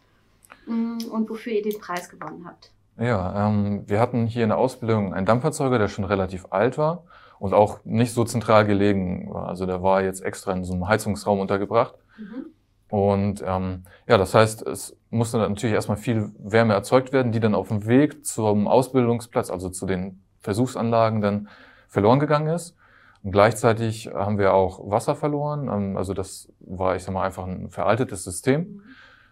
mm, 0.67 1.09
und 1.11 1.29
wofür 1.29 1.51
ihr 1.51 1.63
den 1.63 1.79
Preis 1.79 2.09
gewonnen 2.09 2.45
habt? 2.45 2.71
Ja, 2.99 3.47
ähm, 3.47 3.83
wir 3.87 3.99
hatten 3.99 4.25
hier 4.27 4.43
in 4.43 4.49
der 4.49 4.57
Ausbildung 4.57 5.13
einen 5.13 5.25
Dampferzeuger, 5.25 5.79
der 5.79 5.87
schon 5.87 6.03
relativ 6.03 6.47
alt 6.49 6.77
war 6.77 7.03
und 7.39 7.53
auch 7.53 7.79
nicht 7.85 8.13
so 8.13 8.25
zentral 8.25 8.65
gelegen 8.65 9.33
war. 9.33 9.47
Also 9.47 9.65
der 9.65 9.81
war 9.81 10.01
jetzt 10.03 10.21
extra 10.23 10.51
in 10.51 10.63
so 10.65 10.73
einem 10.73 10.87
Heizungsraum 10.87 11.39
untergebracht. 11.39 11.95
Mhm. 12.17 12.45
Und 12.89 13.43
ähm, 13.45 13.83
ja, 14.07 14.17
das 14.17 14.33
heißt, 14.33 14.65
es 14.67 14.97
musste 15.09 15.37
natürlich 15.37 15.75
erstmal 15.75 15.97
viel 15.97 16.31
Wärme 16.39 16.73
erzeugt 16.73 17.13
werden, 17.13 17.31
die 17.31 17.39
dann 17.39 17.55
auf 17.55 17.69
dem 17.69 17.85
Weg 17.85 18.25
zum 18.25 18.67
Ausbildungsplatz, 18.67 19.49
also 19.49 19.69
zu 19.69 19.85
den 19.85 20.21
Versuchsanlagen, 20.41 21.21
dann 21.21 21.47
verloren 21.87 22.19
gegangen 22.19 22.53
ist. 22.53 22.75
Und 23.23 23.31
gleichzeitig 23.31 24.09
haben 24.13 24.37
wir 24.37 24.53
auch 24.53 24.89
Wasser 24.89 25.15
verloren. 25.15 25.69
Ähm, 25.69 25.95
also 25.95 26.13
das 26.13 26.51
war, 26.59 26.95
ich 26.97 27.03
sag 27.03 27.13
mal, 27.13 27.23
einfach 27.23 27.45
ein 27.45 27.69
veraltetes 27.69 28.25
System. 28.25 28.59
Mhm. 28.59 28.81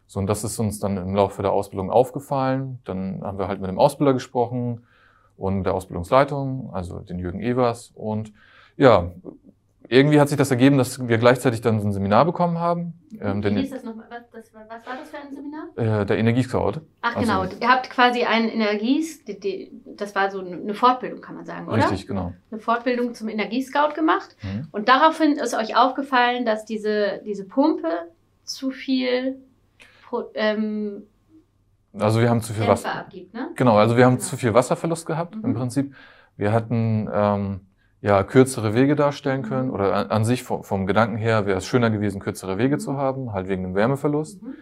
So, 0.07 0.19
und 0.19 0.27
das 0.27 0.43
ist 0.43 0.57
uns 0.57 0.79
dann 0.79 0.97
im 0.97 1.15
Laufe 1.15 1.41
der 1.41 1.51
Ausbildung 1.51 1.91
aufgefallen. 1.91 2.79
Dann 2.85 3.21
haben 3.23 3.37
wir 3.37 3.47
halt 3.47 3.59
mit 3.59 3.69
dem 3.69 3.77
Ausbilder 3.77 4.13
gesprochen 4.13 4.85
und 5.35 5.65
der 5.65 5.73
Ausbildungsleitung, 5.73 6.69
also 6.73 6.99
den 6.99 7.19
Jürgen 7.19 7.41
Evers. 7.41 7.91
Und 7.93 8.31
ja, 8.77 9.11
irgendwie 9.89 10.19
hat 10.19 10.29
sich 10.29 10.37
das 10.37 10.51
ergeben, 10.51 10.77
dass 10.77 11.07
wir 11.07 11.17
gleichzeitig 11.17 11.61
dann 11.61 11.79
so 11.79 11.87
ein 11.87 11.93
Seminar 11.93 12.25
bekommen 12.25 12.59
haben. 12.59 12.93
Ähm, 13.19 13.43
Wie 13.43 13.61
hieß 13.61 13.69
das 13.69 13.83
nochmal? 13.83 14.05
Was, 14.09 14.53
was 14.53 14.69
war 14.69 14.97
das 14.97 15.09
für 15.09 15.17
ein 15.17 15.33
Seminar? 15.33 16.01
Äh, 16.01 16.05
der 16.05 16.17
Energiescout. 16.17 16.81
Ach 17.01 17.15
genau, 17.15 17.41
also, 17.41 17.57
ihr 17.59 17.67
habt 17.67 17.89
quasi 17.89 18.23
einen 18.23 18.49
Energies, 18.49 19.23
die, 19.23 19.39
die, 19.39 19.71
das 19.85 20.13
war 20.15 20.29
so 20.29 20.39
eine 20.39 20.73
Fortbildung, 20.73 21.21
kann 21.21 21.35
man 21.35 21.45
sagen, 21.45 21.67
oder? 21.67 21.77
Richtig, 21.77 22.07
genau. 22.07 22.33
Eine 22.51 22.59
Fortbildung 22.59 23.13
zum 23.13 23.29
Energiescout 23.29 23.93
gemacht. 23.95 24.35
Mhm. 24.43 24.67
Und 24.71 24.89
daraufhin 24.89 25.33
ist 25.33 25.53
euch 25.53 25.77
aufgefallen, 25.77 26.45
dass 26.45 26.65
diese, 26.65 27.21
diese 27.25 27.45
Pumpe 27.45 27.89
zu 28.43 28.71
viel 28.71 29.37
ähm, 30.33 31.03
also 31.99 32.21
wir 32.21 32.29
haben 32.29 32.41
zu 32.41 32.53
viel 32.53 32.67
Wasser. 32.67 32.93
Abgibt, 32.93 33.33
ne? 33.33 33.49
Genau, 33.55 33.77
also 33.77 33.97
wir 33.97 34.05
haben 34.05 34.17
genau. 34.17 34.25
zu 34.25 34.37
viel 34.37 34.53
Wasserverlust 34.53 35.05
gehabt 35.05 35.35
mhm. 35.35 35.45
im 35.45 35.53
Prinzip. 35.53 35.95
Wir 36.35 36.51
hatten 36.51 37.09
ähm, 37.11 37.61
ja 38.01 38.23
kürzere 38.23 38.73
Wege 38.73 38.95
darstellen 38.95 39.43
können 39.43 39.69
mhm. 39.69 39.73
oder 39.73 39.93
an, 39.93 40.11
an 40.11 40.25
sich 40.25 40.43
vom, 40.43 40.63
vom, 40.63 40.85
Gedanken 40.85 41.17
her 41.17 41.45
wäre 41.45 41.57
es 41.57 41.65
schöner 41.65 41.89
gewesen, 41.89 42.19
kürzere 42.19 42.57
Wege 42.57 42.75
mhm. 42.75 42.79
zu 42.79 42.97
haben, 42.97 43.33
halt 43.33 43.47
wegen 43.47 43.63
dem 43.63 43.75
Wärmeverlust. 43.75 44.41
Mhm. 44.41 44.53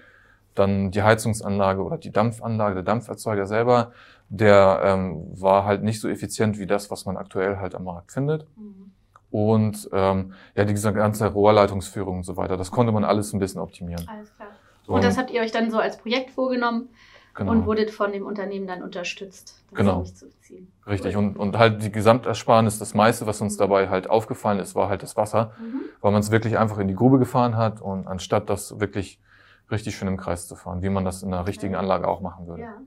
Dann 0.53 0.91
die 0.91 1.03
Heizungsanlage 1.03 1.83
oder 1.83 1.97
die 1.97 2.11
Dampfanlage, 2.11 2.75
der 2.75 2.83
Dampferzeuger 2.83 3.45
selber, 3.45 3.91
der 4.29 4.81
ähm, 4.85 5.27
war 5.39 5.65
halt 5.65 5.83
nicht 5.83 5.99
so 5.99 6.07
effizient 6.07 6.57
wie 6.57 6.65
das, 6.65 6.89
was 6.89 7.05
man 7.05 7.17
aktuell 7.17 7.57
halt 7.57 7.75
am 7.75 7.83
Markt 7.83 8.13
findet. 8.13 8.47
Mhm. 8.55 8.91
Und 9.31 9.89
ähm, 9.91 10.31
ja, 10.55 10.63
diese 10.63 10.93
ganze 10.93 11.27
Rohrleitungsführung 11.27 12.17
und 12.17 12.23
so 12.23 12.37
weiter, 12.37 12.55
das 12.55 12.71
konnte 12.71 12.93
man 12.93 13.03
alles 13.03 13.33
ein 13.33 13.39
bisschen 13.39 13.59
optimieren. 13.59 14.07
Alles 14.07 14.33
klar. 14.33 14.44
Und 14.87 15.03
das 15.03 15.17
habt 15.17 15.31
ihr 15.31 15.41
euch 15.41 15.51
dann 15.51 15.71
so 15.71 15.77
als 15.77 15.97
Projekt 15.97 16.31
vorgenommen 16.31 16.89
genau. 17.35 17.51
und 17.51 17.65
wurdet 17.65 17.91
von 17.91 18.11
dem 18.11 18.25
Unternehmen 18.25 18.67
dann 18.67 18.81
unterstützt, 18.81 19.61
das 19.69 19.77
genau. 19.77 19.97
durchzuziehen. 19.97 20.71
Richtig. 20.87 21.15
Und, 21.15 21.37
und 21.37 21.57
halt 21.57 21.83
die 21.83 21.91
Gesamtersparnis, 21.91 22.79
das 22.79 22.93
meiste, 22.93 23.27
was 23.27 23.41
uns 23.41 23.57
dabei 23.57 23.89
halt 23.89 24.09
aufgefallen 24.09 24.59
ist, 24.59 24.75
war 24.75 24.89
halt 24.89 25.03
das 25.03 25.15
Wasser, 25.15 25.53
mhm. 25.59 25.81
weil 26.01 26.11
man 26.11 26.21
es 26.21 26.31
wirklich 26.31 26.57
einfach 26.57 26.79
in 26.79 26.87
die 26.87 26.95
Grube 26.95 27.19
gefahren 27.19 27.57
hat 27.57 27.81
und 27.81 28.07
anstatt 28.07 28.49
das 28.49 28.79
wirklich 28.79 29.19
richtig 29.71 29.95
schön 29.95 30.07
im 30.07 30.17
Kreis 30.17 30.47
zu 30.47 30.55
fahren, 30.55 30.83
wie 30.83 30.89
man 30.89 31.05
das 31.05 31.23
in 31.23 31.33
einer 31.33 31.47
richtigen 31.47 31.75
Anlage 31.75 32.07
auch 32.07 32.21
machen 32.21 32.47
würde. 32.47 32.61
Ja. 32.61 32.77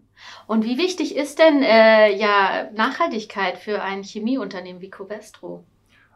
Und 0.46 0.64
wie 0.64 0.78
wichtig 0.78 1.16
ist 1.16 1.38
denn 1.38 1.62
äh, 1.62 2.16
ja 2.16 2.68
Nachhaltigkeit 2.74 3.58
für 3.58 3.82
ein 3.82 4.02
Chemieunternehmen 4.04 4.80
wie 4.80 4.90
Covestro? 4.90 5.64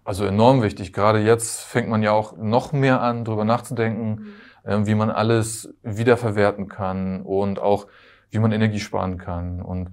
Also 0.04 0.24
enorm 0.24 0.62
wichtig. 0.62 0.92
Gerade 0.92 1.20
jetzt 1.20 1.60
fängt 1.60 1.88
man 1.88 2.02
ja 2.02 2.12
auch 2.12 2.36
noch 2.36 2.72
mehr 2.72 3.00
an, 3.00 3.24
drüber 3.24 3.44
nachzudenken. 3.44 4.08
Mhm 4.10 4.34
wie 4.64 4.94
man 4.94 5.10
alles 5.10 5.74
wiederverwerten 5.82 6.68
kann 6.68 7.22
und 7.22 7.58
auch 7.58 7.86
wie 8.30 8.38
man 8.38 8.52
Energie 8.52 8.80
sparen 8.80 9.18
kann. 9.18 9.60
Und 9.60 9.90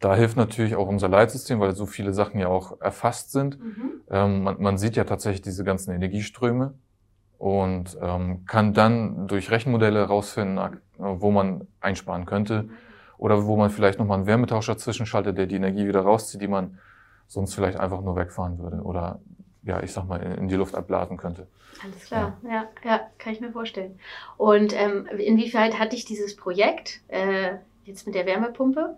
da 0.00 0.16
hilft 0.16 0.36
natürlich 0.36 0.74
auch 0.74 0.88
unser 0.88 1.08
Leitsystem, 1.08 1.60
weil 1.60 1.74
so 1.74 1.86
viele 1.86 2.12
Sachen 2.12 2.40
ja 2.40 2.48
auch 2.48 2.80
erfasst 2.80 3.32
sind. 3.32 3.60
Mhm. 3.60 3.90
Ähm, 4.10 4.42
man, 4.42 4.60
man, 4.60 4.78
sieht 4.78 4.96
ja 4.96 5.04
tatsächlich 5.04 5.42
diese 5.42 5.64
ganzen 5.64 5.92
Energieströme 5.92 6.74
und 7.38 7.96
ähm, 8.00 8.44
kann 8.46 8.72
dann 8.74 9.28
durch 9.28 9.50
Rechenmodelle 9.50 10.00
herausfinden, 10.00 10.60
wo 10.98 11.30
man 11.30 11.66
einsparen 11.80 12.26
könnte 12.26 12.68
oder 13.18 13.46
wo 13.46 13.56
man 13.56 13.70
vielleicht 13.70 13.98
nochmal 13.98 14.18
einen 14.18 14.26
Wärmetauscher 14.26 14.76
zwischenschaltet, 14.76 15.38
der 15.38 15.46
die 15.46 15.56
Energie 15.56 15.86
wieder 15.86 16.00
rauszieht, 16.00 16.40
die 16.40 16.48
man 16.48 16.78
sonst 17.26 17.54
vielleicht 17.54 17.78
einfach 17.78 18.00
nur 18.00 18.16
wegfahren 18.16 18.58
würde 18.58 18.82
oder 18.82 19.20
ja, 19.64 19.82
ich 19.82 19.92
sag 19.92 20.06
mal, 20.06 20.20
in 20.20 20.48
die 20.48 20.56
Luft 20.56 20.74
abladen 20.74 21.16
könnte. 21.16 21.46
Alles 21.82 22.04
klar, 22.04 22.36
ja, 22.44 22.50
ja, 22.50 22.66
ja 22.84 23.00
kann 23.18 23.32
ich 23.32 23.40
mir 23.40 23.52
vorstellen. 23.52 23.98
Und 24.36 24.74
ähm, 24.74 25.06
inwieweit 25.18 25.78
hat 25.78 25.92
dich 25.92 26.04
dieses 26.04 26.36
Projekt 26.36 27.00
äh, 27.08 27.56
jetzt 27.84 28.06
mit 28.06 28.14
der 28.14 28.26
Wärmepumpe 28.26 28.96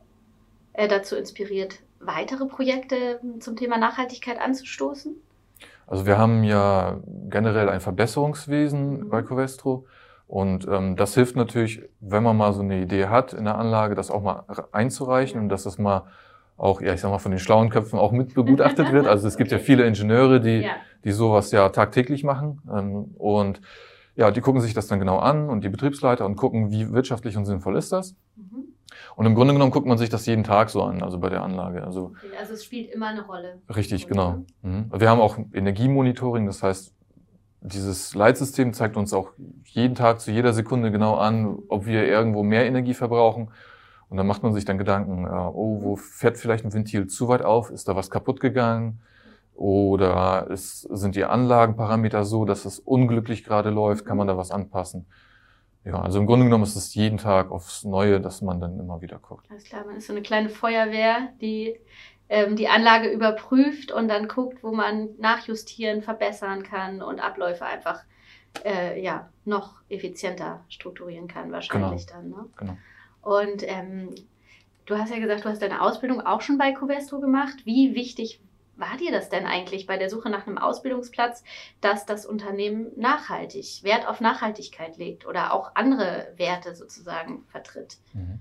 äh, 0.72 0.88
dazu 0.88 1.16
inspiriert, 1.16 1.80
weitere 2.00 2.46
Projekte 2.46 3.20
zum 3.40 3.56
Thema 3.56 3.78
Nachhaltigkeit 3.78 4.38
anzustoßen? 4.40 5.14
Also 5.86 6.06
wir 6.06 6.18
haben 6.18 6.44
ja 6.44 7.00
generell 7.28 7.68
ein 7.68 7.80
Verbesserungswesen 7.80 9.00
mhm. 9.00 9.08
bei 9.08 9.22
Covestro. 9.22 9.86
Und 10.26 10.66
ähm, 10.66 10.96
das 10.96 11.14
hilft 11.14 11.36
natürlich, 11.36 11.82
wenn 12.00 12.22
man 12.22 12.36
mal 12.36 12.52
so 12.52 12.62
eine 12.62 12.80
Idee 12.80 13.06
hat 13.06 13.34
in 13.34 13.44
der 13.44 13.58
Anlage, 13.58 13.94
das 13.94 14.10
auch 14.10 14.22
mal 14.22 14.44
einzureichen 14.72 15.40
und 15.40 15.48
dass 15.50 15.64
das 15.64 15.78
mal 15.78 16.06
auch, 16.56 16.80
ja, 16.80 16.94
ich 16.94 17.00
sag 17.00 17.10
mal, 17.10 17.18
von 17.18 17.32
den 17.32 17.40
schlauen 17.40 17.68
Köpfen 17.68 17.98
auch 17.98 18.12
mit 18.12 18.34
begutachtet 18.34 18.92
wird. 18.92 19.06
Also 19.06 19.26
es 19.26 19.36
gibt 19.36 19.50
ja 19.50 19.58
viele 19.58 19.84
Ingenieure, 19.84 20.40
die, 20.40 20.60
ja. 20.60 20.72
die 21.04 21.12
sowas 21.12 21.50
ja 21.50 21.68
tagtäglich 21.68 22.24
machen. 22.24 22.60
Ähm, 22.72 23.14
und 23.18 23.60
ja, 24.16 24.30
die 24.30 24.40
gucken 24.40 24.60
sich 24.60 24.74
das 24.74 24.86
dann 24.86 25.00
genau 25.00 25.18
an 25.18 25.48
und 25.48 25.64
die 25.64 25.68
Betriebsleiter 25.68 26.24
und 26.24 26.36
gucken, 26.36 26.70
wie 26.70 26.92
wirtschaftlich 26.92 27.36
und 27.36 27.46
sinnvoll 27.46 27.76
ist 27.76 27.90
das. 27.92 28.14
Mhm. 28.36 28.64
Und 29.16 29.26
im 29.26 29.34
Grunde 29.34 29.54
genommen 29.54 29.72
guckt 29.72 29.86
man 29.86 29.98
sich 29.98 30.08
das 30.08 30.26
jeden 30.26 30.44
Tag 30.44 30.70
so 30.70 30.82
an, 30.82 31.02
also 31.02 31.18
bei 31.18 31.28
der 31.28 31.42
Anlage. 31.42 31.84
Also, 31.84 32.12
okay, 32.16 32.36
also 32.38 32.54
es 32.54 32.64
spielt 32.64 32.90
immer 32.92 33.08
eine 33.08 33.24
Rolle. 33.26 33.60
Richtig, 33.74 34.06
genau. 34.06 34.44
Mhm. 34.62 34.90
Wir 34.96 35.10
haben 35.10 35.20
auch 35.20 35.38
Energiemonitoring, 35.52 36.46
das 36.46 36.62
heißt, 36.62 36.94
dieses 37.60 38.14
Leitsystem 38.14 38.74
zeigt 38.74 38.96
uns 38.96 39.12
auch 39.14 39.30
jeden 39.64 39.94
Tag 39.94 40.20
zu 40.20 40.30
jeder 40.30 40.52
Sekunde 40.52 40.92
genau 40.92 41.14
an, 41.14 41.58
ob 41.68 41.86
wir 41.86 42.06
irgendwo 42.06 42.42
mehr 42.42 42.66
Energie 42.66 42.94
verbrauchen. 42.94 43.50
Und 44.08 44.16
dann 44.16 44.26
macht 44.26 44.42
man 44.42 44.52
sich 44.52 44.64
dann 44.64 44.78
Gedanken, 44.78 45.24
äh, 45.24 45.30
oh, 45.30 45.80
wo 45.82 45.96
fährt 45.96 46.38
vielleicht 46.38 46.64
ein 46.64 46.72
Ventil 46.72 47.06
zu 47.06 47.28
weit 47.28 47.42
auf? 47.42 47.70
Ist 47.70 47.88
da 47.88 47.96
was 47.96 48.10
kaputt 48.10 48.40
gegangen? 48.40 49.00
Oder 49.54 50.48
ist, 50.50 50.82
sind 50.82 51.14
die 51.14 51.24
Anlagenparameter 51.24 52.24
so, 52.24 52.44
dass 52.44 52.64
es 52.64 52.80
unglücklich 52.80 53.44
gerade 53.44 53.70
läuft? 53.70 54.04
Kann 54.04 54.16
man 54.16 54.26
da 54.26 54.36
was 54.36 54.50
anpassen? 54.50 55.06
Ja, 55.84 56.00
also 56.00 56.18
im 56.18 56.26
Grunde 56.26 56.46
genommen 56.46 56.64
ist 56.64 56.76
es 56.76 56.94
jeden 56.94 57.18
Tag 57.18 57.50
aufs 57.50 57.84
Neue, 57.84 58.20
dass 58.20 58.40
man 58.40 58.58
dann 58.58 58.80
immer 58.80 59.02
wieder 59.02 59.18
guckt. 59.18 59.46
Alles 59.50 59.64
klar, 59.64 59.84
man 59.84 59.96
ist 59.96 60.06
so 60.06 60.12
eine 60.12 60.22
kleine 60.22 60.48
Feuerwehr, 60.48 61.28
die 61.40 61.78
ähm, 62.28 62.56
die 62.56 62.68
Anlage 62.68 63.10
überprüft 63.10 63.92
und 63.92 64.08
dann 64.08 64.28
guckt, 64.28 64.62
wo 64.62 64.72
man 64.72 65.10
nachjustieren, 65.18 66.02
verbessern 66.02 66.62
kann 66.62 67.02
und 67.02 67.20
Abläufe 67.20 67.66
einfach 67.66 68.02
äh, 68.64 69.00
ja, 69.00 69.28
noch 69.44 69.74
effizienter 69.88 70.64
strukturieren 70.68 71.28
kann, 71.28 71.52
wahrscheinlich 71.52 72.06
genau. 72.06 72.18
dann. 72.18 72.30
Ne? 72.30 72.48
Genau. 72.56 72.76
Und 73.24 73.62
ähm, 73.66 74.14
du 74.86 74.98
hast 74.98 75.10
ja 75.10 75.18
gesagt, 75.18 75.44
du 75.44 75.48
hast 75.48 75.62
deine 75.62 75.80
Ausbildung 75.80 76.20
auch 76.20 76.40
schon 76.40 76.58
bei 76.58 76.72
Covestro 76.72 77.20
gemacht. 77.20 77.56
Wie 77.64 77.94
wichtig 77.94 78.40
war 78.76 78.96
dir 78.98 79.12
das 79.12 79.28
denn 79.28 79.46
eigentlich 79.46 79.86
bei 79.86 79.96
der 79.96 80.10
Suche 80.10 80.30
nach 80.30 80.46
einem 80.46 80.58
Ausbildungsplatz, 80.58 81.44
dass 81.80 82.06
das 82.06 82.26
Unternehmen 82.26 82.88
nachhaltig, 82.96 83.80
Wert 83.82 84.06
auf 84.08 84.20
Nachhaltigkeit 84.20 84.96
legt 84.96 85.26
oder 85.26 85.52
auch 85.52 85.72
andere 85.74 86.32
Werte 86.36 86.74
sozusagen 86.74 87.44
vertritt? 87.48 87.98
Mhm. 88.12 88.40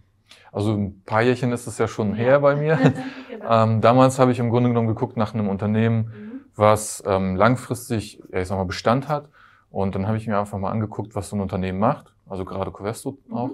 Also 0.51 0.73
ein 0.73 1.01
paar 1.05 1.21
Jährchen 1.21 1.51
ist 1.51 1.67
es 1.67 1.77
ja 1.77 1.87
schon 1.87 2.09
ja. 2.11 2.15
her 2.15 2.39
bei 2.39 2.55
mir. 2.55 2.77
genau. 3.29 3.63
ähm, 3.63 3.81
damals 3.81 4.19
habe 4.19 4.31
ich 4.31 4.39
im 4.39 4.49
Grunde 4.49 4.69
genommen 4.69 4.87
geguckt 4.87 5.17
nach 5.17 5.33
einem 5.33 5.47
Unternehmen, 5.47 5.97
mhm. 5.97 6.41
was 6.55 7.03
ähm, 7.05 7.35
langfristig, 7.35 8.21
ja, 8.31 8.41
ich 8.41 8.47
sag 8.47 8.57
mal, 8.57 8.65
Bestand 8.65 9.07
hat. 9.07 9.29
Und 9.69 9.95
dann 9.95 10.07
habe 10.07 10.17
ich 10.17 10.27
mir 10.27 10.37
einfach 10.37 10.57
mal 10.59 10.71
angeguckt, 10.71 11.15
was 11.15 11.29
so 11.29 11.35
ein 11.35 11.41
Unternehmen 11.41 11.79
macht, 11.79 12.13
also 12.27 12.45
gerade 12.45 12.71
Covestro 12.71 13.17
mhm. 13.27 13.33
auch. 13.33 13.51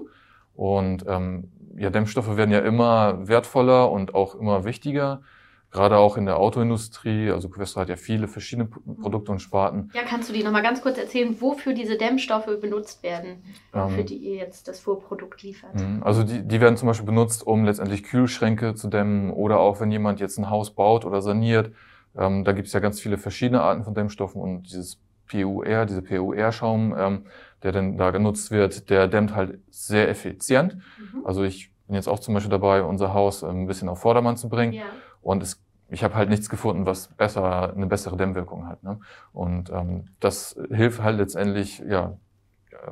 Und 0.60 1.06
ähm, 1.08 1.50
ja, 1.76 1.88
Dämmstoffe 1.88 2.36
werden 2.36 2.50
ja 2.50 2.58
immer 2.58 3.26
wertvoller 3.26 3.90
und 3.90 4.14
auch 4.14 4.34
immer 4.34 4.64
wichtiger 4.64 5.22
gerade 5.70 5.98
auch 5.98 6.16
in 6.16 6.26
der 6.26 6.36
Autoindustrie. 6.36 7.30
Also 7.30 7.48
Covestro 7.48 7.80
hat 7.80 7.88
ja 7.88 7.96
viele 7.96 8.28
verschiedene 8.28 8.66
Produkte 8.66 9.30
und 9.32 9.38
Sparten. 9.38 9.90
Ja, 9.94 10.02
kannst 10.02 10.28
du 10.28 10.32
die 10.32 10.42
nochmal 10.42 10.62
ganz 10.62 10.82
kurz 10.82 10.98
erzählen, 10.98 11.40
wofür 11.40 11.74
diese 11.74 11.96
Dämmstoffe 11.96 12.60
benutzt 12.60 13.02
werden, 13.02 13.44
ähm, 13.72 13.90
für 13.90 14.04
die 14.04 14.16
ihr 14.16 14.34
jetzt 14.34 14.66
das 14.68 14.80
Vorprodukt 14.80 15.42
liefert? 15.42 15.74
Mhm. 15.74 16.02
Also 16.02 16.24
die, 16.24 16.42
die 16.42 16.60
werden 16.60 16.76
zum 16.76 16.88
Beispiel 16.88 17.06
benutzt, 17.06 17.46
um 17.46 17.64
letztendlich 17.64 18.02
Kühlschränke 18.02 18.74
zu 18.74 18.88
dämmen 18.88 19.30
oder 19.30 19.60
auch 19.60 19.80
wenn 19.80 19.92
jemand 19.92 20.20
jetzt 20.20 20.38
ein 20.38 20.50
Haus 20.50 20.74
baut 20.74 21.04
oder 21.04 21.22
saniert. 21.22 21.72
Ähm, 22.18 22.44
da 22.44 22.50
gibt 22.52 22.66
es 22.66 22.72
ja 22.72 22.80
ganz 22.80 23.00
viele 23.00 23.16
verschiedene 23.16 23.62
Arten 23.62 23.84
von 23.84 23.94
Dämmstoffen 23.94 24.42
und 24.42 24.64
dieses 24.64 24.98
PUR, 25.30 25.86
diese 25.86 26.02
PUR-Schaum, 26.02 26.94
ähm, 26.98 27.26
der 27.62 27.72
dann 27.72 27.96
da 27.96 28.10
genutzt 28.10 28.50
wird, 28.50 28.90
der 28.90 29.08
dämmt 29.08 29.34
halt 29.34 29.58
sehr 29.70 30.08
effizient. 30.08 30.76
Mhm. 30.76 31.26
Also 31.26 31.44
ich 31.44 31.72
bin 31.86 31.96
jetzt 31.96 32.08
auch 32.08 32.18
zum 32.18 32.34
Beispiel 32.34 32.50
dabei, 32.50 32.82
unser 32.82 33.14
Haus 33.14 33.42
ähm, 33.42 33.62
ein 33.62 33.66
bisschen 33.66 33.88
auf 33.88 34.00
Vordermann 34.00 34.36
zu 34.36 34.48
bringen. 34.48 34.72
Ja. 34.72 34.84
Und 35.22 35.42
es, 35.42 35.62
ich 35.88 36.04
habe 36.04 36.14
halt 36.14 36.30
nichts 36.30 36.48
gefunden, 36.48 36.86
was 36.86 37.08
besser 37.08 37.74
eine 37.74 37.86
bessere 37.86 38.16
Dämmwirkung 38.16 38.68
hat. 38.68 38.82
Ne? 38.82 39.00
Und 39.32 39.70
ähm, 39.70 40.04
das 40.20 40.58
hilft 40.70 41.02
halt 41.02 41.18
letztendlich, 41.18 41.80
ja, 41.80 42.16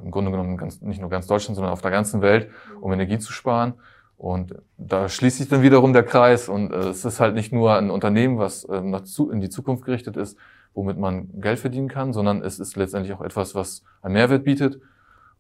im 0.03 0.11
Grunde 0.11 0.31
genommen 0.31 0.57
ganz, 0.57 0.83
nicht 0.83 1.01
nur 1.01 1.09
ganz 1.09 1.27
Deutschland, 1.27 1.57
sondern 1.57 1.73
auf 1.73 1.81
der 1.81 1.91
ganzen 1.91 2.21
Welt, 2.21 2.51
um 2.81 2.93
Energie 2.93 3.19
zu 3.19 3.33
sparen. 3.33 3.75
Und 4.17 4.57
da 4.77 5.09
schließt 5.09 5.39
sich 5.39 5.49
dann 5.49 5.63
wiederum 5.63 5.93
der 5.93 6.03
Kreis. 6.03 6.49
Und 6.49 6.73
äh, 6.73 6.89
es 6.89 7.05
ist 7.05 7.21
halt 7.21 7.35
nicht 7.35 7.53
nur 7.53 7.75
ein 7.75 7.91
Unternehmen, 7.91 8.39
was 8.39 8.65
äh, 8.65 8.81
nach 8.81 9.03
zu, 9.03 9.31
in 9.31 9.41
die 9.41 9.49
Zukunft 9.49 9.85
gerichtet 9.85 10.17
ist, 10.17 10.37
womit 10.79 10.97
man 10.97 11.41
Geld 11.41 11.59
verdienen 11.59 11.89
kann, 11.89 12.13
sondern 12.13 12.41
es 12.41 12.61
ist 12.61 12.77
letztendlich 12.77 13.13
auch 13.13 13.21
etwas, 13.21 13.57
was 13.57 13.83
einen 14.01 14.15
Mehrwert 14.15 14.45
bietet 14.45 14.81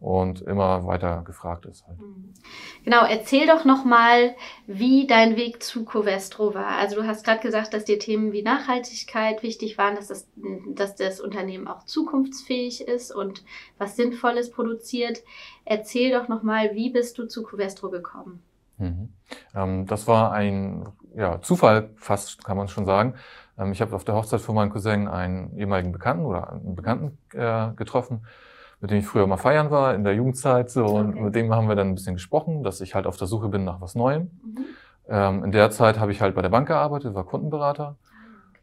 und 0.00 0.42
immer 0.42 0.85
weiter 0.85 1.23
gefragt 1.25 1.64
ist. 1.66 1.87
Halt. 1.87 2.00
Mhm. 2.00 2.35
Genau, 2.85 3.04
erzähl 3.04 3.47
doch 3.47 3.64
nochmal, 3.64 4.35
wie 4.66 5.07
dein 5.07 5.37
Weg 5.37 5.62
zu 5.62 5.85
Covestro 5.85 6.54
war. 6.54 6.78
Also 6.78 6.97
du 6.97 7.07
hast 7.07 7.25
gerade 7.25 7.40
gesagt, 7.40 7.73
dass 7.73 7.85
dir 7.85 8.00
Themen 8.00 8.33
wie 8.33 8.42
Nachhaltigkeit 8.42 9.45
wichtig 9.45 9.78
waren, 9.78 9.95
dass 9.95 10.09
das, 10.09 10.28
dass 10.75 10.97
das 10.97 11.21
Unternehmen 11.21 11.68
auch 11.68 11.85
zukunftsfähig 11.85 12.80
ist 12.88 13.14
und 13.14 13.45
was 13.78 13.95
Sinnvolles 13.95 14.50
produziert. 14.50 15.23
Erzähl 15.64 16.12
doch 16.12 16.26
nochmal, 16.26 16.75
wie 16.75 16.90
bist 16.90 17.16
du 17.18 17.26
zu 17.26 17.45
Covestro 17.45 17.90
gekommen? 17.90 18.42
Mhm. 18.78 19.11
Ähm, 19.54 19.87
das 19.87 20.09
war 20.09 20.33
ein 20.33 20.88
ja, 21.16 21.40
Zufall, 21.42 21.90
fast 21.97 22.45
kann 22.45 22.57
man 22.57 22.68
schon 22.68 22.87
sagen. 22.87 23.14
Ähm, 23.58 23.72
ich 23.72 23.80
habe 23.80 23.94
auf 23.94 24.04
der 24.04 24.14
Hochzeit 24.14 24.40
von 24.40 24.54
meinem 24.54 24.70
Cousin 24.70 25.08
einen 25.08 25.56
ehemaligen 25.56 25.92
Bekannten 25.92 26.24
oder 26.24 26.52
einen 26.52 26.76
Bekannten 26.76 27.18
äh, 27.34 27.72
getroffen, 27.76 28.26
mit 28.80 28.90
dem 28.90 28.98
ich 28.98 29.06
früher 29.06 29.26
mal 29.26 29.36
feiern 29.36 29.70
war 29.70 29.94
in 29.94 30.04
der 30.04 30.14
Jugendzeit 30.14 30.70
so 30.70 30.84
und 30.86 31.10
okay. 31.10 31.20
mit 31.20 31.34
dem 31.34 31.54
haben 31.54 31.68
wir 31.68 31.76
dann 31.76 31.88
ein 31.88 31.94
bisschen 31.94 32.14
gesprochen, 32.14 32.62
dass 32.62 32.80
ich 32.80 32.94
halt 32.94 33.06
auf 33.06 33.16
der 33.16 33.26
Suche 33.26 33.48
bin 33.48 33.64
nach 33.64 33.80
was 33.80 33.94
Neuem. 33.94 34.30
Mhm. 34.42 34.64
Ähm, 35.08 35.44
in 35.44 35.52
der 35.52 35.70
Zeit 35.70 35.98
habe 35.98 36.12
ich 36.12 36.20
halt 36.20 36.34
bei 36.34 36.42
der 36.42 36.50
Bank 36.50 36.68
gearbeitet, 36.68 37.14
war 37.14 37.24
Kundenberater. 37.24 37.96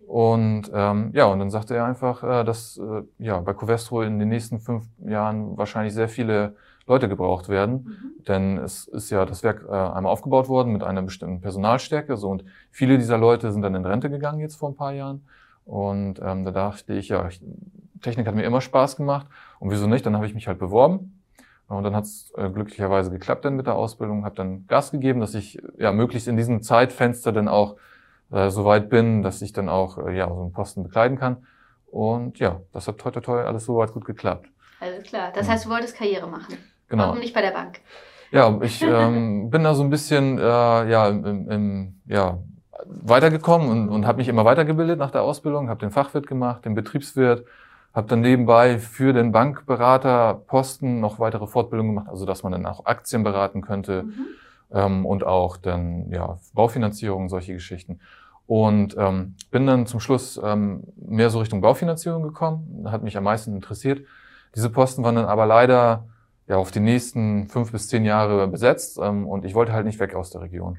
Und 0.07 0.69
ähm, 0.71 1.09
ja, 1.13 1.25
und 1.25 1.39
dann 1.39 1.49
sagte 1.49 1.75
er 1.75 1.85
einfach, 1.85 2.23
äh, 2.23 2.43
dass 2.43 2.77
äh, 2.77 3.01
ja 3.17 3.39
bei 3.39 3.53
Covestro 3.53 4.03
in 4.03 4.19
den 4.19 4.29
nächsten 4.29 4.59
fünf 4.59 4.85
Jahren 5.03 5.57
wahrscheinlich 5.57 5.95
sehr 5.95 6.07
viele 6.07 6.55
Leute 6.87 7.09
gebraucht 7.09 7.49
werden, 7.49 7.73
mhm. 7.73 8.23
denn 8.27 8.57
es 8.57 8.87
ist 8.87 9.09
ja 9.09 9.25
das 9.25 9.43
Werk 9.43 9.65
äh, 9.67 9.71
einmal 9.71 10.11
aufgebaut 10.11 10.47
worden 10.47 10.71
mit 10.71 10.83
einer 10.83 11.01
bestimmten 11.01 11.41
Personalstärke, 11.41 12.15
so 12.17 12.29
und 12.29 12.45
viele 12.69 12.97
dieser 12.97 13.17
Leute 13.17 13.51
sind 13.51 13.63
dann 13.63 13.75
in 13.75 13.85
Rente 13.85 14.09
gegangen 14.09 14.39
jetzt 14.39 14.55
vor 14.55 14.69
ein 14.69 14.75
paar 14.75 14.93
Jahren 14.93 15.25
und 15.65 16.19
ähm, 16.21 16.45
da 16.45 16.51
dachte 16.51 16.93
ich, 16.93 17.09
ja, 17.09 17.27
ich, 17.27 17.41
Technik 18.01 18.27
hat 18.27 18.35
mir 18.35 18.43
immer 18.43 18.61
Spaß 18.61 18.97
gemacht 18.97 19.27
und 19.59 19.71
wieso 19.71 19.87
nicht? 19.87 20.05
Dann 20.05 20.15
habe 20.15 20.27
ich 20.27 20.35
mich 20.35 20.47
halt 20.47 20.59
beworben 20.59 21.21
und 21.67 21.83
dann 21.83 21.95
hat 21.95 22.03
es 22.03 22.31
äh, 22.37 22.49
glücklicherweise 22.49 23.09
geklappt 23.09 23.45
dann 23.45 23.55
mit 23.55 23.65
der 23.65 23.75
Ausbildung, 23.75 24.25
habe 24.25 24.35
dann 24.35 24.67
Gas 24.67 24.91
gegeben, 24.91 25.19
dass 25.19 25.33
ich 25.33 25.59
ja 25.77 25.91
möglichst 25.91 26.27
in 26.27 26.37
diesem 26.37 26.61
Zeitfenster 26.61 27.31
dann 27.31 27.47
auch 27.47 27.77
äh, 28.31 28.49
so 28.49 28.65
weit 28.65 28.89
bin, 28.89 29.23
dass 29.23 29.41
ich 29.41 29.53
dann 29.53 29.69
auch 29.69 29.97
äh, 29.97 30.15
ja 30.15 30.27
so 30.27 30.41
einen 30.41 30.51
Posten 30.51 30.83
bekleiden 30.83 31.17
kann. 31.17 31.47
Und 31.87 32.37
ja, 32.39 32.61
das 32.73 32.87
hat 32.87 32.99
toi 32.99 33.09
toi 33.09 33.21
toi 33.21 33.43
alles 33.43 33.65
soweit 33.65 33.93
gut 33.93 34.05
geklappt. 34.05 34.49
Alles 34.79 35.03
klar. 35.03 35.31
Das 35.33 35.49
heißt, 35.49 35.65
du 35.65 35.69
wolltest 35.69 35.95
Karriere 35.95 36.27
machen. 36.27 36.57
Genau. 36.87 37.03
Warum 37.03 37.19
nicht 37.19 37.33
bei 37.33 37.41
der 37.41 37.51
Bank? 37.51 37.79
Ja, 38.31 38.57
ich 38.61 38.81
ähm, 38.81 39.49
bin 39.51 39.63
da 39.63 39.73
so 39.73 39.83
ein 39.83 39.89
bisschen 39.89 40.37
äh, 40.37 40.41
ja, 40.41 41.07
im, 41.07 41.49
im, 41.49 42.01
ja, 42.05 42.39
weitergekommen 42.85 43.69
und, 43.69 43.89
und 43.89 44.05
habe 44.05 44.17
mich 44.17 44.27
immer 44.27 44.45
weitergebildet 44.45 44.99
nach 44.99 45.11
der 45.11 45.23
Ausbildung, 45.23 45.69
habe 45.69 45.79
den 45.79 45.91
Fachwirt 45.91 46.27
gemacht, 46.27 46.65
den 46.65 46.75
Betriebswirt, 46.75 47.45
habe 47.93 48.07
dann 48.07 48.21
nebenbei 48.21 48.77
für 48.77 49.13
den 49.13 49.31
Bankberaterposten 49.31 50.99
noch 50.99 51.19
weitere 51.19 51.47
Fortbildungen 51.47 51.95
gemacht, 51.95 52.09
also 52.09 52.25
dass 52.25 52.43
man 52.43 52.51
dann 52.51 52.65
auch 52.65 52.85
Aktien 52.85 53.23
beraten 53.23 53.61
könnte 53.61 54.03
mhm. 54.03 54.25
ähm, 54.73 55.05
und 55.05 55.25
auch 55.25 55.57
dann 55.57 56.11
ja 56.11 56.37
Baufinanzierung, 56.53 57.29
solche 57.29 57.53
Geschichten. 57.53 57.99
Und 58.47 58.95
ähm, 58.99 59.35
bin 59.49 59.65
dann 59.65 59.87
zum 59.87 59.99
Schluss 59.99 60.39
ähm, 60.43 60.83
mehr 60.97 61.29
so 61.29 61.39
Richtung 61.39 61.61
Baufinanzierung 61.61 62.21
gekommen, 62.21 62.85
hat 62.91 63.01
mich 63.01 63.17
am 63.17 63.23
meisten 63.23 63.55
interessiert. 63.55 64.05
Diese 64.55 64.69
Posten 64.69 65.03
waren 65.03 65.15
dann 65.15 65.25
aber 65.25 65.45
leider 65.45 66.05
ja 66.47 66.57
auf 66.57 66.71
die 66.71 66.79
nächsten 66.79 67.47
fünf 67.47 67.71
bis 67.71 67.87
zehn 67.87 68.05
Jahre 68.05 68.47
besetzt 68.47 68.99
ähm, 69.01 69.27
und 69.27 69.45
ich 69.45 69.55
wollte 69.55 69.73
halt 69.73 69.85
nicht 69.85 69.99
weg 69.99 70.15
aus 70.15 70.29
der 70.29 70.41
Region. 70.41 70.77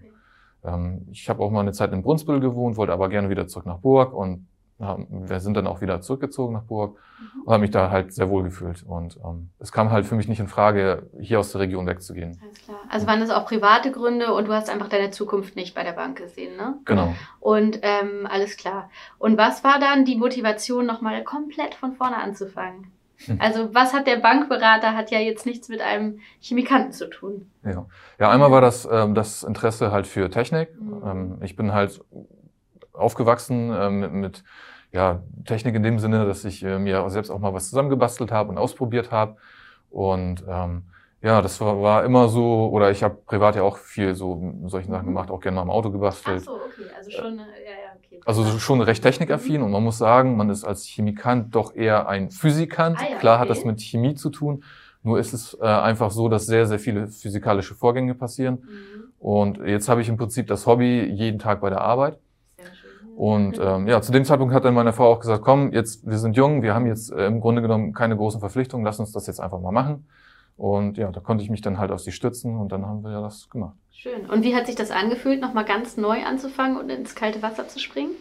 ähm, 0.65 1.07
ich 1.11 1.29
habe 1.29 1.43
auch 1.43 1.51
mal 1.51 1.61
eine 1.61 1.73
Zeit 1.73 1.93
in 1.93 2.03
Brunsbüttel 2.03 2.41
gewohnt, 2.41 2.77
wollte 2.77 2.93
aber 2.93 3.09
gerne 3.09 3.31
wieder 3.31 3.47
zurück 3.47 3.67
nach 3.67 3.79
Burg 3.79 4.13
und 4.13 4.47
wir 4.79 5.41
sind 5.41 5.55
dann 5.55 5.67
auch 5.67 5.81
wieder 5.81 6.03
zurückgezogen 6.03 6.53
nach 6.53 6.65
Burg 6.65 6.99
mhm. 7.19 7.43
und 7.43 7.53
habe 7.53 7.63
mich 7.63 7.71
da 7.71 7.91
halt 7.91 8.13
sehr 8.13 8.29
wohl 8.29 8.43
gefühlt. 8.43 8.83
Und 8.83 9.17
ähm, 9.25 9.49
es 9.59 9.73
kam 9.73 9.91
halt 9.91 10.05
für 10.05 10.17
mich 10.17 10.29
nicht 10.29 10.39
in 10.39 10.49
Frage, 10.49 11.09
hier 11.19 11.41
aus 11.41 11.53
der 11.53 11.63
Region 11.63 11.87
wegzugehen. 11.87 12.39
Alles 12.43 12.63
klar. 12.63 12.79
Also 12.91 13.07
waren 13.07 13.21
das 13.21 13.31
auch 13.31 13.47
private 13.47 13.91
Gründe 13.91 14.35
und 14.35 14.49
du 14.49 14.53
hast 14.53 14.69
einfach 14.69 14.89
deine 14.89 15.11
Zukunft 15.11 15.57
nicht 15.57 15.75
bei 15.75 15.83
der 15.83 15.93
Bank 15.93 16.19
gesehen, 16.19 16.57
ne? 16.59 16.79
Genau. 16.85 17.15
Und 17.41 17.79
ähm, 17.83 18.29
alles 18.31 18.59
klar. 18.59 18.91
Und 19.19 19.39
was 19.39 19.65
war 19.65 19.81
dann 19.81 20.05
die 20.05 20.17
Motivation, 20.17 20.85
nochmal 20.85 21.25
komplett 21.25 21.75
von 21.75 21.95
vorne 21.95 22.19
anzufangen? 22.19 22.93
Hm. 23.25 23.41
Also 23.41 23.75
was 23.75 23.93
hat 23.93 24.07
der 24.07 24.17
Bankberater, 24.17 24.95
hat 24.95 25.11
ja 25.11 25.19
jetzt 25.19 25.47
nichts 25.47 25.69
mit 25.69 25.81
einem 25.81 26.21
Chemikanten 26.41 26.93
zu 26.93 27.09
tun. 27.09 27.51
Ja, 27.65 27.87
ja 28.19 28.31
einmal 28.31 28.51
war 28.51 28.61
das 28.61 28.87
ähm, 28.91 29.15
das 29.15 29.43
Interesse 29.43 29.91
halt 29.91 30.07
für 30.07 30.31
Technik. 30.31 30.79
Mhm. 30.81 31.03
Ähm, 31.05 31.39
ich 31.43 31.57
bin 31.57 31.73
halt 31.73 32.01
aufgewachsen 32.93 33.73
äh, 33.73 33.91
mit, 33.91 34.13
mit 34.13 34.45
ja, 34.93 35.23
Technik 35.45 35.75
in 35.75 35.83
dem 35.83 35.99
Sinne, 35.99 36.27
dass 36.27 36.45
ich 36.45 36.63
äh, 36.63 36.79
mir 36.79 37.09
selbst 37.11 37.31
auch 37.31 37.39
mal 37.39 37.53
was 37.53 37.69
zusammengebastelt 37.69 38.33
habe 38.33 38.51
und 38.51 38.59
ausprobiert 38.59 39.11
habe. 39.11 39.37
Und 39.91 40.45
ähm, 40.49 40.85
ja, 41.23 41.43
das 41.43 41.61
war, 41.61 41.81
war 41.83 42.05
immer 42.05 42.29
so, 42.29 42.69
oder 42.69 42.91
ich 42.91 43.03
habe 43.03 43.17
privat 43.27 43.57
ja 43.57 43.63
auch 43.63 43.79
viel 43.79 44.15
so 44.15 44.55
solchen 44.67 44.91
Sachen 44.91 45.07
mhm. 45.07 45.15
gemacht, 45.15 45.31
auch 45.31 45.41
gerne 45.41 45.57
mal 45.57 45.63
im 45.63 45.71
Auto 45.71 45.91
gebastelt. 45.91 46.43
Ach 46.43 46.53
so, 46.53 46.65
okay, 46.65 46.91
also 46.97 47.11
schon, 47.11 47.39
äh, 47.39 47.43
ja. 47.65 47.76
Also 48.25 48.59
schon 48.59 48.81
recht 48.81 49.03
technikaffin 49.03 49.63
und 49.63 49.71
man 49.71 49.83
muss 49.83 49.99
sagen, 49.99 50.37
man 50.37 50.51
ist 50.51 50.65
als 50.65 50.85
Chemikant 50.85 51.55
doch 51.55 51.75
eher 51.75 52.09
ein 52.09 52.31
Physikant. 52.31 52.99
Ah, 52.99 53.11
ja, 53.11 53.19
Klar 53.19 53.37
okay. 53.37 53.43
hat 53.43 53.51
das 53.51 53.65
mit 53.65 53.81
Chemie 53.81 54.15
zu 54.15 54.31
tun, 54.31 54.65
nur 55.03 55.19
ist 55.19 55.33
es 55.33 55.57
äh, 55.61 55.65
einfach 55.65 56.11
so, 56.11 56.29
dass 56.29 56.47
sehr, 56.47 56.67
sehr 56.67 56.79
viele 56.79 57.09
physikalische 57.09 57.75
Vorgänge 57.75 58.15
passieren. 58.15 58.55
Mhm. 58.55 59.05
Und 59.19 59.59
jetzt 59.59 59.89
habe 59.89 60.01
ich 60.01 60.09
im 60.09 60.17
Prinzip 60.17 60.47
das 60.47 60.67
Hobby 60.67 61.05
jeden 61.05 61.39
Tag 61.39 61.61
bei 61.61 61.71
der 61.71 61.81
Arbeit. 61.81 62.19
Und 63.17 63.59
ähm, 63.59 63.89
ja, 63.89 64.03
zu 64.03 64.13
dem 64.13 64.27
Zeitpunkt 64.27 64.53
hat 64.53 64.67
dann 64.67 64.75
meine 64.75 64.93
Frau 64.93 65.11
auch 65.11 65.21
gesagt, 65.21 65.43
komm, 65.43 65.73
jetzt, 65.73 66.07
wir 66.07 66.19
sind 66.19 66.37
jung, 66.37 66.61
wir 66.63 66.75
haben 66.75 66.87
jetzt 66.87 67.11
äh, 67.11 67.27
im 67.27 67.41
Grunde 67.41 67.63
genommen 67.63 67.95
keine 67.95 68.15
großen 68.15 68.41
Verpflichtungen, 68.41 68.85
lass 68.85 69.01
uns 69.01 69.11
das 69.13 69.27
jetzt 69.27 69.41
einfach 69.41 69.59
mal 69.59 69.73
machen. 69.73 70.07
Und 70.59 70.99
ja, 70.99 71.11
da 71.11 71.21
konnte 71.21 71.43
ich 71.43 71.49
mich 71.49 71.63
dann 71.63 71.79
halt 71.79 71.91
auf 71.93 72.01
sie 72.01 72.13
stützen 72.13 72.59
und 72.59 72.73
dann 72.73 72.85
haben 72.85 73.03
wir 73.03 73.13
ja 73.13 73.23
das 73.23 73.49
gemacht. 73.49 73.75
Schön. 73.99 74.27
Und 74.29 74.43
wie 74.43 74.55
hat 74.55 74.67
sich 74.67 74.75
das 74.75 74.91
angefühlt, 74.91 75.41
nochmal 75.41 75.65
ganz 75.65 75.97
neu 75.97 76.23
anzufangen 76.23 76.77
und 76.77 76.91
ins 76.91 77.15
kalte 77.15 77.41
Wasser 77.41 77.67
zu 77.67 77.79
springen? 77.79 78.13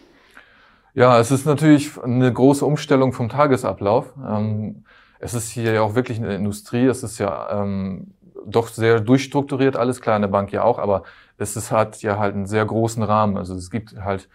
Ja, 0.93 1.19
es 1.19 1.31
ist 1.31 1.45
natürlich 1.45 2.01
eine 2.01 2.31
große 2.31 2.65
Umstellung 2.65 3.11
vom 3.11 3.27
Tagesablauf. 3.27 4.13
Ähm, 4.25 4.85
es 5.19 5.33
ist 5.33 5.49
hier 5.49 5.73
ja 5.73 5.81
auch 5.81 5.93
wirklich 5.93 6.17
eine 6.17 6.33
Industrie, 6.33 6.85
es 6.85 7.03
ist 7.03 7.17
ja 7.17 7.61
ähm, 7.61 8.13
doch 8.45 8.69
sehr 8.69 9.01
durchstrukturiert 9.01 9.75
alles, 9.75 9.99
klar, 9.99 10.15
eine 10.15 10.29
Bank 10.29 10.53
ja 10.53 10.63
auch, 10.63 10.79
aber 10.79 11.03
es 11.37 11.57
ist, 11.57 11.71
hat 11.71 12.01
ja 12.01 12.17
halt 12.17 12.35
einen 12.35 12.45
sehr 12.45 12.63
großen 12.63 13.03
Rahmen. 13.03 13.37
Also 13.37 13.53
es 13.55 13.69
gibt 13.69 13.97
halt 13.97 14.29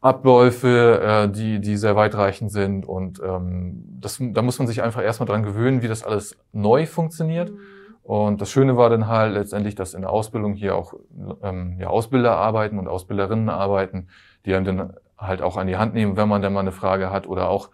Abläufe, 0.00 1.02
äh, 1.02 1.28
die, 1.28 1.60
die 1.60 1.76
sehr 1.76 1.94
weitreichend 1.94 2.50
sind. 2.50 2.86
Und 2.86 3.20
ähm, 3.22 3.84
das, 4.00 4.16
da 4.18 4.40
muss 4.40 4.58
man 4.58 4.66
sich 4.66 4.82
einfach 4.82 5.02
erstmal 5.02 5.26
dran 5.26 5.42
gewöhnen, 5.42 5.82
wie 5.82 5.88
das 5.88 6.04
alles 6.04 6.38
neu 6.52 6.86
funktioniert. 6.86 7.50
Mhm. 7.50 7.77
Und 8.08 8.40
das 8.40 8.50
Schöne 8.50 8.78
war 8.78 8.88
dann 8.88 9.06
halt 9.06 9.34
letztendlich, 9.34 9.74
dass 9.74 9.92
in 9.92 10.00
der 10.00 10.10
Ausbildung 10.10 10.54
hier 10.54 10.76
auch 10.76 10.94
ähm, 11.42 11.76
ja, 11.78 11.88
Ausbilder 11.88 12.36
arbeiten 12.36 12.78
und 12.78 12.88
Ausbilderinnen 12.88 13.50
arbeiten, 13.50 14.08
die 14.46 14.54
einem 14.54 14.64
dann 14.64 14.94
halt 15.18 15.42
auch 15.42 15.58
an 15.58 15.66
die 15.66 15.76
Hand 15.76 15.92
nehmen, 15.92 16.16
wenn 16.16 16.28
man 16.28 16.40
dann 16.40 16.54
mal 16.54 16.60
eine 16.60 16.72
Frage 16.72 17.10
hat 17.10 17.26
oder 17.26 17.50
auch, 17.50 17.68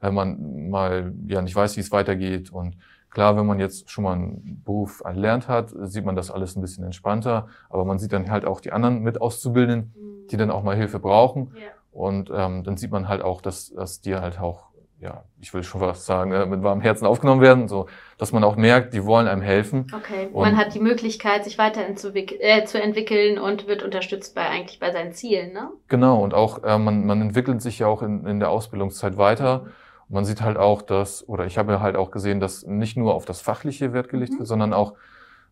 wenn 0.00 0.14
man 0.14 0.70
mal 0.70 1.12
ja 1.26 1.42
nicht 1.42 1.56
weiß, 1.56 1.76
wie 1.76 1.80
es 1.80 1.90
weitergeht. 1.90 2.52
Und 2.52 2.76
klar, 3.10 3.36
wenn 3.36 3.46
man 3.46 3.58
jetzt 3.58 3.90
schon 3.90 4.04
mal 4.04 4.12
einen 4.12 4.62
Beruf 4.64 5.02
erlernt 5.04 5.48
hat, 5.48 5.70
sieht 5.82 6.04
man 6.04 6.14
das 6.14 6.30
alles 6.30 6.54
ein 6.54 6.60
bisschen 6.60 6.84
entspannter. 6.84 7.48
Aber 7.68 7.84
man 7.84 7.98
sieht 7.98 8.12
dann 8.12 8.30
halt 8.30 8.44
auch 8.44 8.60
die 8.60 8.70
anderen 8.70 9.02
mit 9.02 9.20
Auszubildenden. 9.20 9.92
Mhm 9.96 10.10
die 10.30 10.36
dann 10.36 10.50
auch 10.50 10.62
mal 10.62 10.76
Hilfe 10.76 10.98
brauchen. 10.98 11.52
Ja. 11.54 11.70
Und 11.92 12.30
ähm, 12.32 12.62
dann 12.62 12.76
sieht 12.76 12.90
man 12.90 13.08
halt 13.08 13.22
auch, 13.22 13.42
dass, 13.42 13.72
dass 13.72 14.00
die 14.00 14.14
halt 14.14 14.40
auch, 14.40 14.69
ja, 15.00 15.24
ich 15.40 15.54
will 15.54 15.62
schon 15.62 15.80
was 15.80 16.04
sagen, 16.04 16.32
äh, 16.32 16.44
mit 16.44 16.62
warmem 16.62 16.82
Herzen 16.82 17.06
aufgenommen 17.06 17.40
werden, 17.40 17.68
so, 17.68 17.86
dass 18.18 18.32
man 18.32 18.44
auch 18.44 18.56
merkt, 18.56 18.92
die 18.92 19.04
wollen 19.06 19.26
einem 19.26 19.40
helfen. 19.40 19.86
Okay, 19.96 20.28
und 20.30 20.42
man 20.42 20.56
hat 20.58 20.74
die 20.74 20.80
Möglichkeit, 20.80 21.44
sich 21.44 21.56
weiter 21.56 21.80
äh, 21.88 22.64
zu 22.64 22.82
entwickeln 22.82 23.38
und 23.38 23.66
wird 23.66 23.82
unterstützt 23.82 24.34
bei 24.34 24.46
eigentlich 24.46 24.78
bei 24.78 24.92
seinen 24.92 25.12
Zielen, 25.12 25.54
ne? 25.54 25.70
Genau, 25.88 26.22
und 26.22 26.34
auch 26.34 26.62
äh, 26.64 26.78
man, 26.78 27.06
man 27.06 27.22
entwickelt 27.22 27.62
sich 27.62 27.78
ja 27.78 27.86
auch 27.86 28.02
in, 28.02 28.26
in 28.26 28.40
der 28.40 28.50
Ausbildungszeit 28.50 29.16
weiter. 29.16 29.60
Mhm. 29.64 29.70
Man 30.10 30.24
sieht 30.24 30.42
halt 30.42 30.58
auch, 30.58 30.82
dass, 30.82 31.26
oder 31.28 31.46
ich 31.46 31.56
habe 31.56 31.72
ja 31.72 31.80
halt 31.80 31.96
auch 31.96 32.10
gesehen, 32.10 32.40
dass 32.40 32.66
nicht 32.66 32.96
nur 32.96 33.14
auf 33.14 33.24
das 33.24 33.40
Fachliche 33.40 33.94
Wert 33.94 34.10
gelegt 34.10 34.34
mhm. 34.34 34.38
wird, 34.40 34.48
sondern 34.48 34.74
auch 34.74 34.94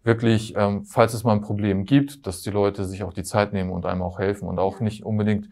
wirklich, 0.04 0.54
ähm, 0.56 0.84
falls 0.84 1.14
es 1.14 1.24
mal 1.24 1.32
ein 1.32 1.40
Problem 1.40 1.84
gibt, 1.84 2.26
dass 2.26 2.42
die 2.42 2.50
Leute 2.50 2.84
sich 2.84 3.02
auch 3.02 3.14
die 3.14 3.22
Zeit 3.22 3.54
nehmen 3.54 3.70
und 3.70 3.87
einem 3.87 4.02
auch 4.02 4.18
helfen 4.18 4.46
und 4.46 4.58
auch 4.58 4.80
nicht 4.80 5.04
unbedingt 5.04 5.48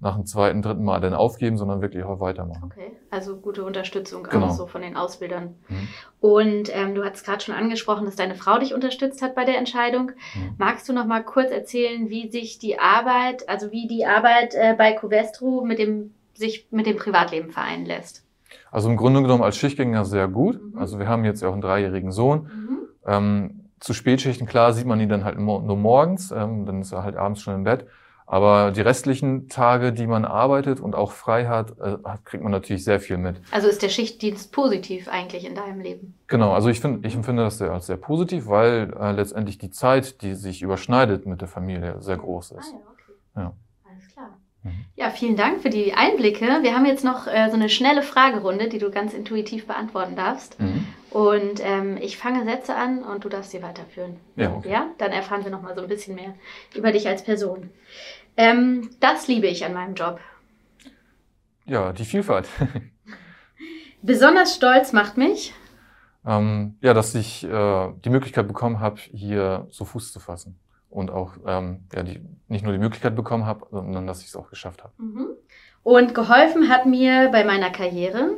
nach 0.00 0.16
dem 0.16 0.24
zweiten, 0.24 0.62
dritten 0.62 0.82
Mal 0.82 1.00
dann 1.00 1.12
aufgeben, 1.12 1.58
sondern 1.58 1.82
wirklich 1.82 2.04
auch 2.04 2.20
weitermachen. 2.20 2.72
Okay, 2.72 2.92
also 3.10 3.36
gute 3.36 3.64
Unterstützung 3.64 4.24
genau. 4.24 4.46
auch 4.46 4.50
so 4.50 4.66
von 4.66 4.80
den 4.80 4.96
Ausbildern. 4.96 5.56
Mhm. 5.68 5.88
Und 6.20 6.74
ähm, 6.74 6.94
du 6.94 7.04
hast 7.04 7.24
gerade 7.24 7.42
schon 7.44 7.54
angesprochen, 7.54 8.06
dass 8.06 8.16
deine 8.16 8.34
Frau 8.34 8.58
dich 8.58 8.72
unterstützt 8.72 9.20
hat 9.20 9.34
bei 9.34 9.44
der 9.44 9.58
Entscheidung. 9.58 10.12
Mhm. 10.34 10.54
Magst 10.56 10.88
du 10.88 10.94
noch 10.94 11.06
mal 11.06 11.22
kurz 11.22 11.50
erzählen, 11.50 12.08
wie 12.08 12.30
sich 12.30 12.58
die 12.58 12.78
Arbeit, 12.78 13.48
also 13.48 13.72
wie 13.72 13.86
die 13.86 14.06
Arbeit 14.06 14.54
äh, 14.54 14.74
bei 14.76 14.92
Covestro 14.92 15.64
mit 15.64 15.78
dem 15.78 16.14
sich 16.32 16.66
mit 16.70 16.86
dem 16.86 16.96
Privatleben 16.96 17.50
vereinen 17.50 17.84
lässt? 17.84 18.24
Also 18.70 18.88
im 18.88 18.96
Grunde 18.96 19.20
genommen 19.20 19.42
als 19.42 19.58
Schichtgänger 19.58 20.06
sehr 20.06 20.28
gut. 20.28 20.60
Mhm. 20.62 20.78
Also 20.78 20.98
wir 20.98 21.08
haben 21.08 21.24
jetzt 21.24 21.42
ja 21.42 21.48
auch 21.48 21.52
einen 21.52 21.60
dreijährigen 21.60 22.10
Sohn. 22.10 22.44
Mhm. 22.44 22.78
Ähm, 23.06 23.60
zu 23.80 23.92
Spätschichten, 23.92 24.46
klar, 24.46 24.72
sieht 24.72 24.86
man 24.86 25.00
ihn 25.00 25.08
dann 25.08 25.24
halt 25.24 25.38
nur 25.38 25.76
morgens, 25.76 26.30
ähm, 26.30 26.66
dann 26.66 26.82
ist 26.82 26.92
er 26.92 27.02
halt 27.02 27.16
abends 27.16 27.40
schon 27.40 27.54
im 27.54 27.64
Bett. 27.64 27.86
Aber 28.32 28.70
die 28.70 28.80
restlichen 28.80 29.48
Tage, 29.48 29.92
die 29.92 30.06
man 30.06 30.24
arbeitet 30.24 30.78
und 30.78 30.94
auch 30.94 31.10
frei 31.10 31.46
hat, 31.46 31.72
äh, 31.80 31.96
kriegt 32.24 32.44
man 32.44 32.52
natürlich 32.52 32.84
sehr 32.84 33.00
viel 33.00 33.16
mit. 33.16 33.34
Also 33.50 33.66
ist 33.66 33.82
der 33.82 33.88
Schichtdienst 33.88 34.52
positiv 34.52 35.08
eigentlich 35.08 35.44
in 35.44 35.56
deinem 35.56 35.80
Leben? 35.80 36.14
Genau, 36.28 36.52
also 36.52 36.68
ich, 36.68 36.78
finde, 36.78 37.08
ich 37.08 37.16
empfinde 37.16 37.42
das 37.42 37.58
sehr, 37.58 37.80
sehr 37.80 37.96
positiv, 37.96 38.46
weil 38.46 38.94
äh, 39.00 39.10
letztendlich 39.10 39.58
die 39.58 39.72
Zeit, 39.72 40.22
die 40.22 40.34
sich 40.34 40.62
überschneidet 40.62 41.26
mit 41.26 41.40
der 41.40 41.48
Familie, 41.48 41.96
sehr 41.98 42.18
groß 42.18 42.52
ist. 42.52 42.72
Ah, 42.72 42.78
ja, 42.78 42.86
okay. 42.92 43.12
Ja. 43.36 43.52
Mhm. 44.62 44.84
Ja, 44.94 45.10
vielen 45.10 45.36
Dank 45.36 45.62
für 45.62 45.70
die 45.70 45.94
Einblicke. 45.94 46.46
Wir 46.62 46.74
haben 46.74 46.84
jetzt 46.84 47.04
noch 47.04 47.26
äh, 47.26 47.48
so 47.48 47.54
eine 47.54 47.68
schnelle 47.68 48.02
Fragerunde, 48.02 48.68
die 48.68 48.78
du 48.78 48.90
ganz 48.90 49.14
intuitiv 49.14 49.66
beantworten 49.66 50.16
darfst. 50.16 50.60
Mhm. 50.60 50.86
Und 51.10 51.60
ähm, 51.64 51.96
ich 52.00 52.18
fange 52.18 52.44
Sätze 52.44 52.76
an 52.76 53.02
und 53.02 53.24
du 53.24 53.28
darfst 53.28 53.50
sie 53.50 53.62
weiterführen. 53.62 54.16
Ja, 54.36 54.54
okay. 54.54 54.70
ja? 54.70 54.86
Dann 54.98 55.12
erfahren 55.12 55.44
wir 55.44 55.50
noch 55.50 55.62
mal 55.62 55.74
so 55.74 55.80
ein 55.80 55.88
bisschen 55.88 56.14
mehr 56.14 56.34
über 56.74 56.92
dich 56.92 57.08
als 57.08 57.24
Person. 57.24 57.70
Ähm, 58.40 58.88
das 59.00 59.28
liebe 59.28 59.48
ich 59.48 59.66
an 59.66 59.74
meinem 59.74 59.94
Job. 59.94 60.18
Ja, 61.66 61.92
die 61.92 62.06
Vielfalt. 62.06 62.48
Besonders 64.02 64.54
stolz 64.54 64.94
macht 64.94 65.18
mich. 65.18 65.52
Ähm, 66.24 66.78
ja, 66.80 66.94
dass 66.94 67.14
ich 67.14 67.44
äh, 67.44 67.92
die 68.02 68.08
Möglichkeit 68.08 68.48
bekommen 68.48 68.80
habe, 68.80 68.98
hier 68.98 69.66
so 69.68 69.84
Fuß 69.84 70.10
zu 70.10 70.20
fassen 70.20 70.58
und 70.88 71.10
auch 71.10 71.34
ähm, 71.46 71.84
ja, 71.94 72.02
die, 72.02 72.22
nicht 72.48 72.64
nur 72.64 72.72
die 72.72 72.78
Möglichkeit 72.78 73.14
bekommen 73.14 73.44
habe, 73.44 73.66
sondern 73.70 74.06
dass 74.06 74.22
ich 74.22 74.28
es 74.28 74.36
auch 74.36 74.48
geschafft 74.48 74.84
habe. 74.84 74.94
Mhm. 74.96 75.26
Und 75.82 76.14
geholfen 76.14 76.70
hat 76.70 76.86
mir 76.86 77.28
bei 77.30 77.44
meiner 77.44 77.68
Karriere? 77.68 78.36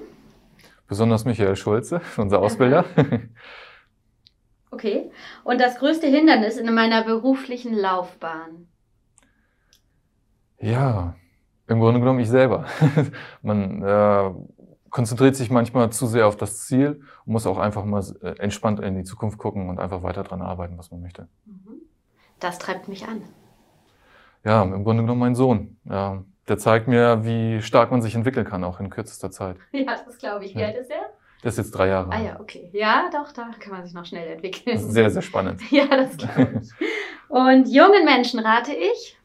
Besonders 0.88 1.24
Michael 1.24 1.54
Schulze, 1.54 2.00
unser 2.16 2.40
Ausbilder. 2.40 2.84
Okay. 4.72 5.12
Und 5.44 5.60
das 5.60 5.78
größte 5.78 6.08
Hindernis 6.08 6.56
in 6.56 6.74
meiner 6.74 7.04
beruflichen 7.04 7.74
Laufbahn? 7.74 8.66
Ja, 10.62 11.16
im 11.66 11.80
Grunde 11.80 12.00
genommen 12.00 12.20
ich 12.20 12.28
selber. 12.28 12.66
Man 13.42 13.82
äh, 13.82 14.30
konzentriert 14.90 15.34
sich 15.34 15.50
manchmal 15.50 15.90
zu 15.90 16.06
sehr 16.06 16.26
auf 16.26 16.36
das 16.36 16.66
Ziel 16.66 17.02
und 17.26 17.32
muss 17.32 17.46
auch 17.46 17.58
einfach 17.58 17.84
mal 17.84 18.04
äh, 18.22 18.38
entspannt 18.38 18.78
in 18.80 18.94
die 18.94 19.04
Zukunft 19.04 19.38
gucken 19.38 19.68
und 19.68 19.78
einfach 19.78 20.02
weiter 20.02 20.22
dran 20.22 20.40
arbeiten, 20.40 20.78
was 20.78 20.90
man 20.90 21.00
möchte. 21.00 21.28
Mhm. 21.46 21.80
Das 22.38 22.58
treibt 22.58 22.88
mich 22.88 23.06
an. 23.08 23.22
Ja, 24.44 24.62
im 24.62 24.84
Grunde 24.84 25.02
genommen 25.02 25.20
mein 25.20 25.34
Sohn. 25.34 25.78
Ja, 25.84 26.24
der 26.48 26.58
zeigt 26.58 26.88
mir, 26.88 27.24
wie 27.24 27.62
stark 27.62 27.90
man 27.90 28.02
sich 28.02 28.14
entwickeln 28.14 28.44
kann, 28.44 28.64
auch 28.64 28.80
in 28.80 28.90
kürzester 28.90 29.30
Zeit. 29.30 29.56
Ja, 29.72 29.96
das 30.04 30.18
glaube 30.18 30.44
ich. 30.44 30.54
Wie 30.54 30.60
ja. 30.60 30.66
alt 30.66 30.76
ist 30.76 30.90
er? 30.90 31.10
Der 31.42 31.48
ist 31.48 31.58
jetzt 31.58 31.72
drei 31.72 31.88
Jahre. 31.88 32.10
Ah 32.12 32.20
ja, 32.20 32.40
okay. 32.40 32.70
Ja, 32.72 33.10
doch, 33.12 33.32
da 33.32 33.50
kann 33.58 33.72
man 33.72 33.84
sich 33.84 33.94
noch 33.94 34.04
schnell 34.04 34.28
entwickeln. 34.28 34.78
Sehr, 34.78 35.10
sehr 35.10 35.22
spannend. 35.22 35.60
ja, 35.72 35.86
das 35.86 36.16
glaube 36.16 36.60
ich. 36.62 36.70
Und 37.28 37.66
jungen 37.68 38.04
Menschen 38.04 38.38
rate 38.38 38.72
ich? 38.72 39.18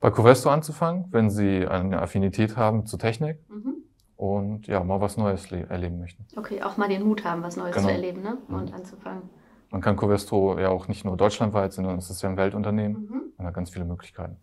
Bei 0.00 0.10
Covesto 0.10 0.48
anzufangen, 0.48 1.06
wenn 1.10 1.28
sie 1.28 1.66
eine 1.66 2.00
Affinität 2.00 2.56
haben 2.56 2.86
zur 2.86 2.98
Technik 2.98 3.38
mhm. 3.50 3.74
und 4.16 4.66
ja, 4.66 4.82
mal 4.82 5.00
was 5.00 5.18
Neues 5.18 5.52
erleben 5.52 5.98
möchten. 5.98 6.26
Okay, 6.36 6.62
auch 6.62 6.78
mal 6.78 6.88
den 6.88 7.04
Mut 7.04 7.24
haben, 7.24 7.42
was 7.42 7.56
Neues 7.56 7.74
genau. 7.74 7.88
zu 7.88 7.94
erleben 7.94 8.22
ne? 8.22 8.38
und 8.48 8.70
mhm. 8.70 8.74
anzufangen. 8.74 9.22
Man 9.70 9.82
kann 9.82 9.96
Covestro 9.96 10.58
ja 10.58 10.70
auch 10.70 10.88
nicht 10.88 11.04
nur 11.04 11.16
deutschlandweit, 11.16 11.72
sondern 11.72 11.98
es 11.98 12.10
ist 12.10 12.22
ja 12.22 12.28
ein 12.28 12.36
Weltunternehmen. 12.36 13.08
Mhm. 13.08 13.22
Man 13.36 13.46
hat 13.46 13.54
ganz 13.54 13.70
viele 13.70 13.84
Möglichkeiten. 13.84 14.36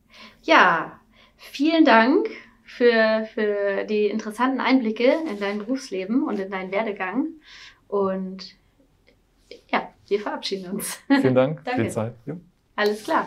Ja, 0.43 0.99
vielen 1.35 1.83
Dank 1.83 2.29
für, 2.63 3.27
für 3.33 3.83
die 3.85 4.05
interessanten 4.05 4.61
Einblicke 4.61 5.11
in 5.29 5.39
dein 5.39 5.57
Berufsleben 5.57 6.23
und 6.23 6.39
in 6.39 6.51
deinen 6.51 6.71
Werdegang. 6.71 7.27
Und 7.87 8.55
ja, 9.69 9.89
wir 10.07 10.19
verabschieden 10.19 10.71
uns. 10.71 10.99
Vielen 11.07 11.35
Dank 11.35 11.61
für 11.75 11.83
die 11.83 11.89
Zeit. 11.89 12.13
Ja. 12.25 12.35
Alles 12.75 13.03
klar. 13.03 13.25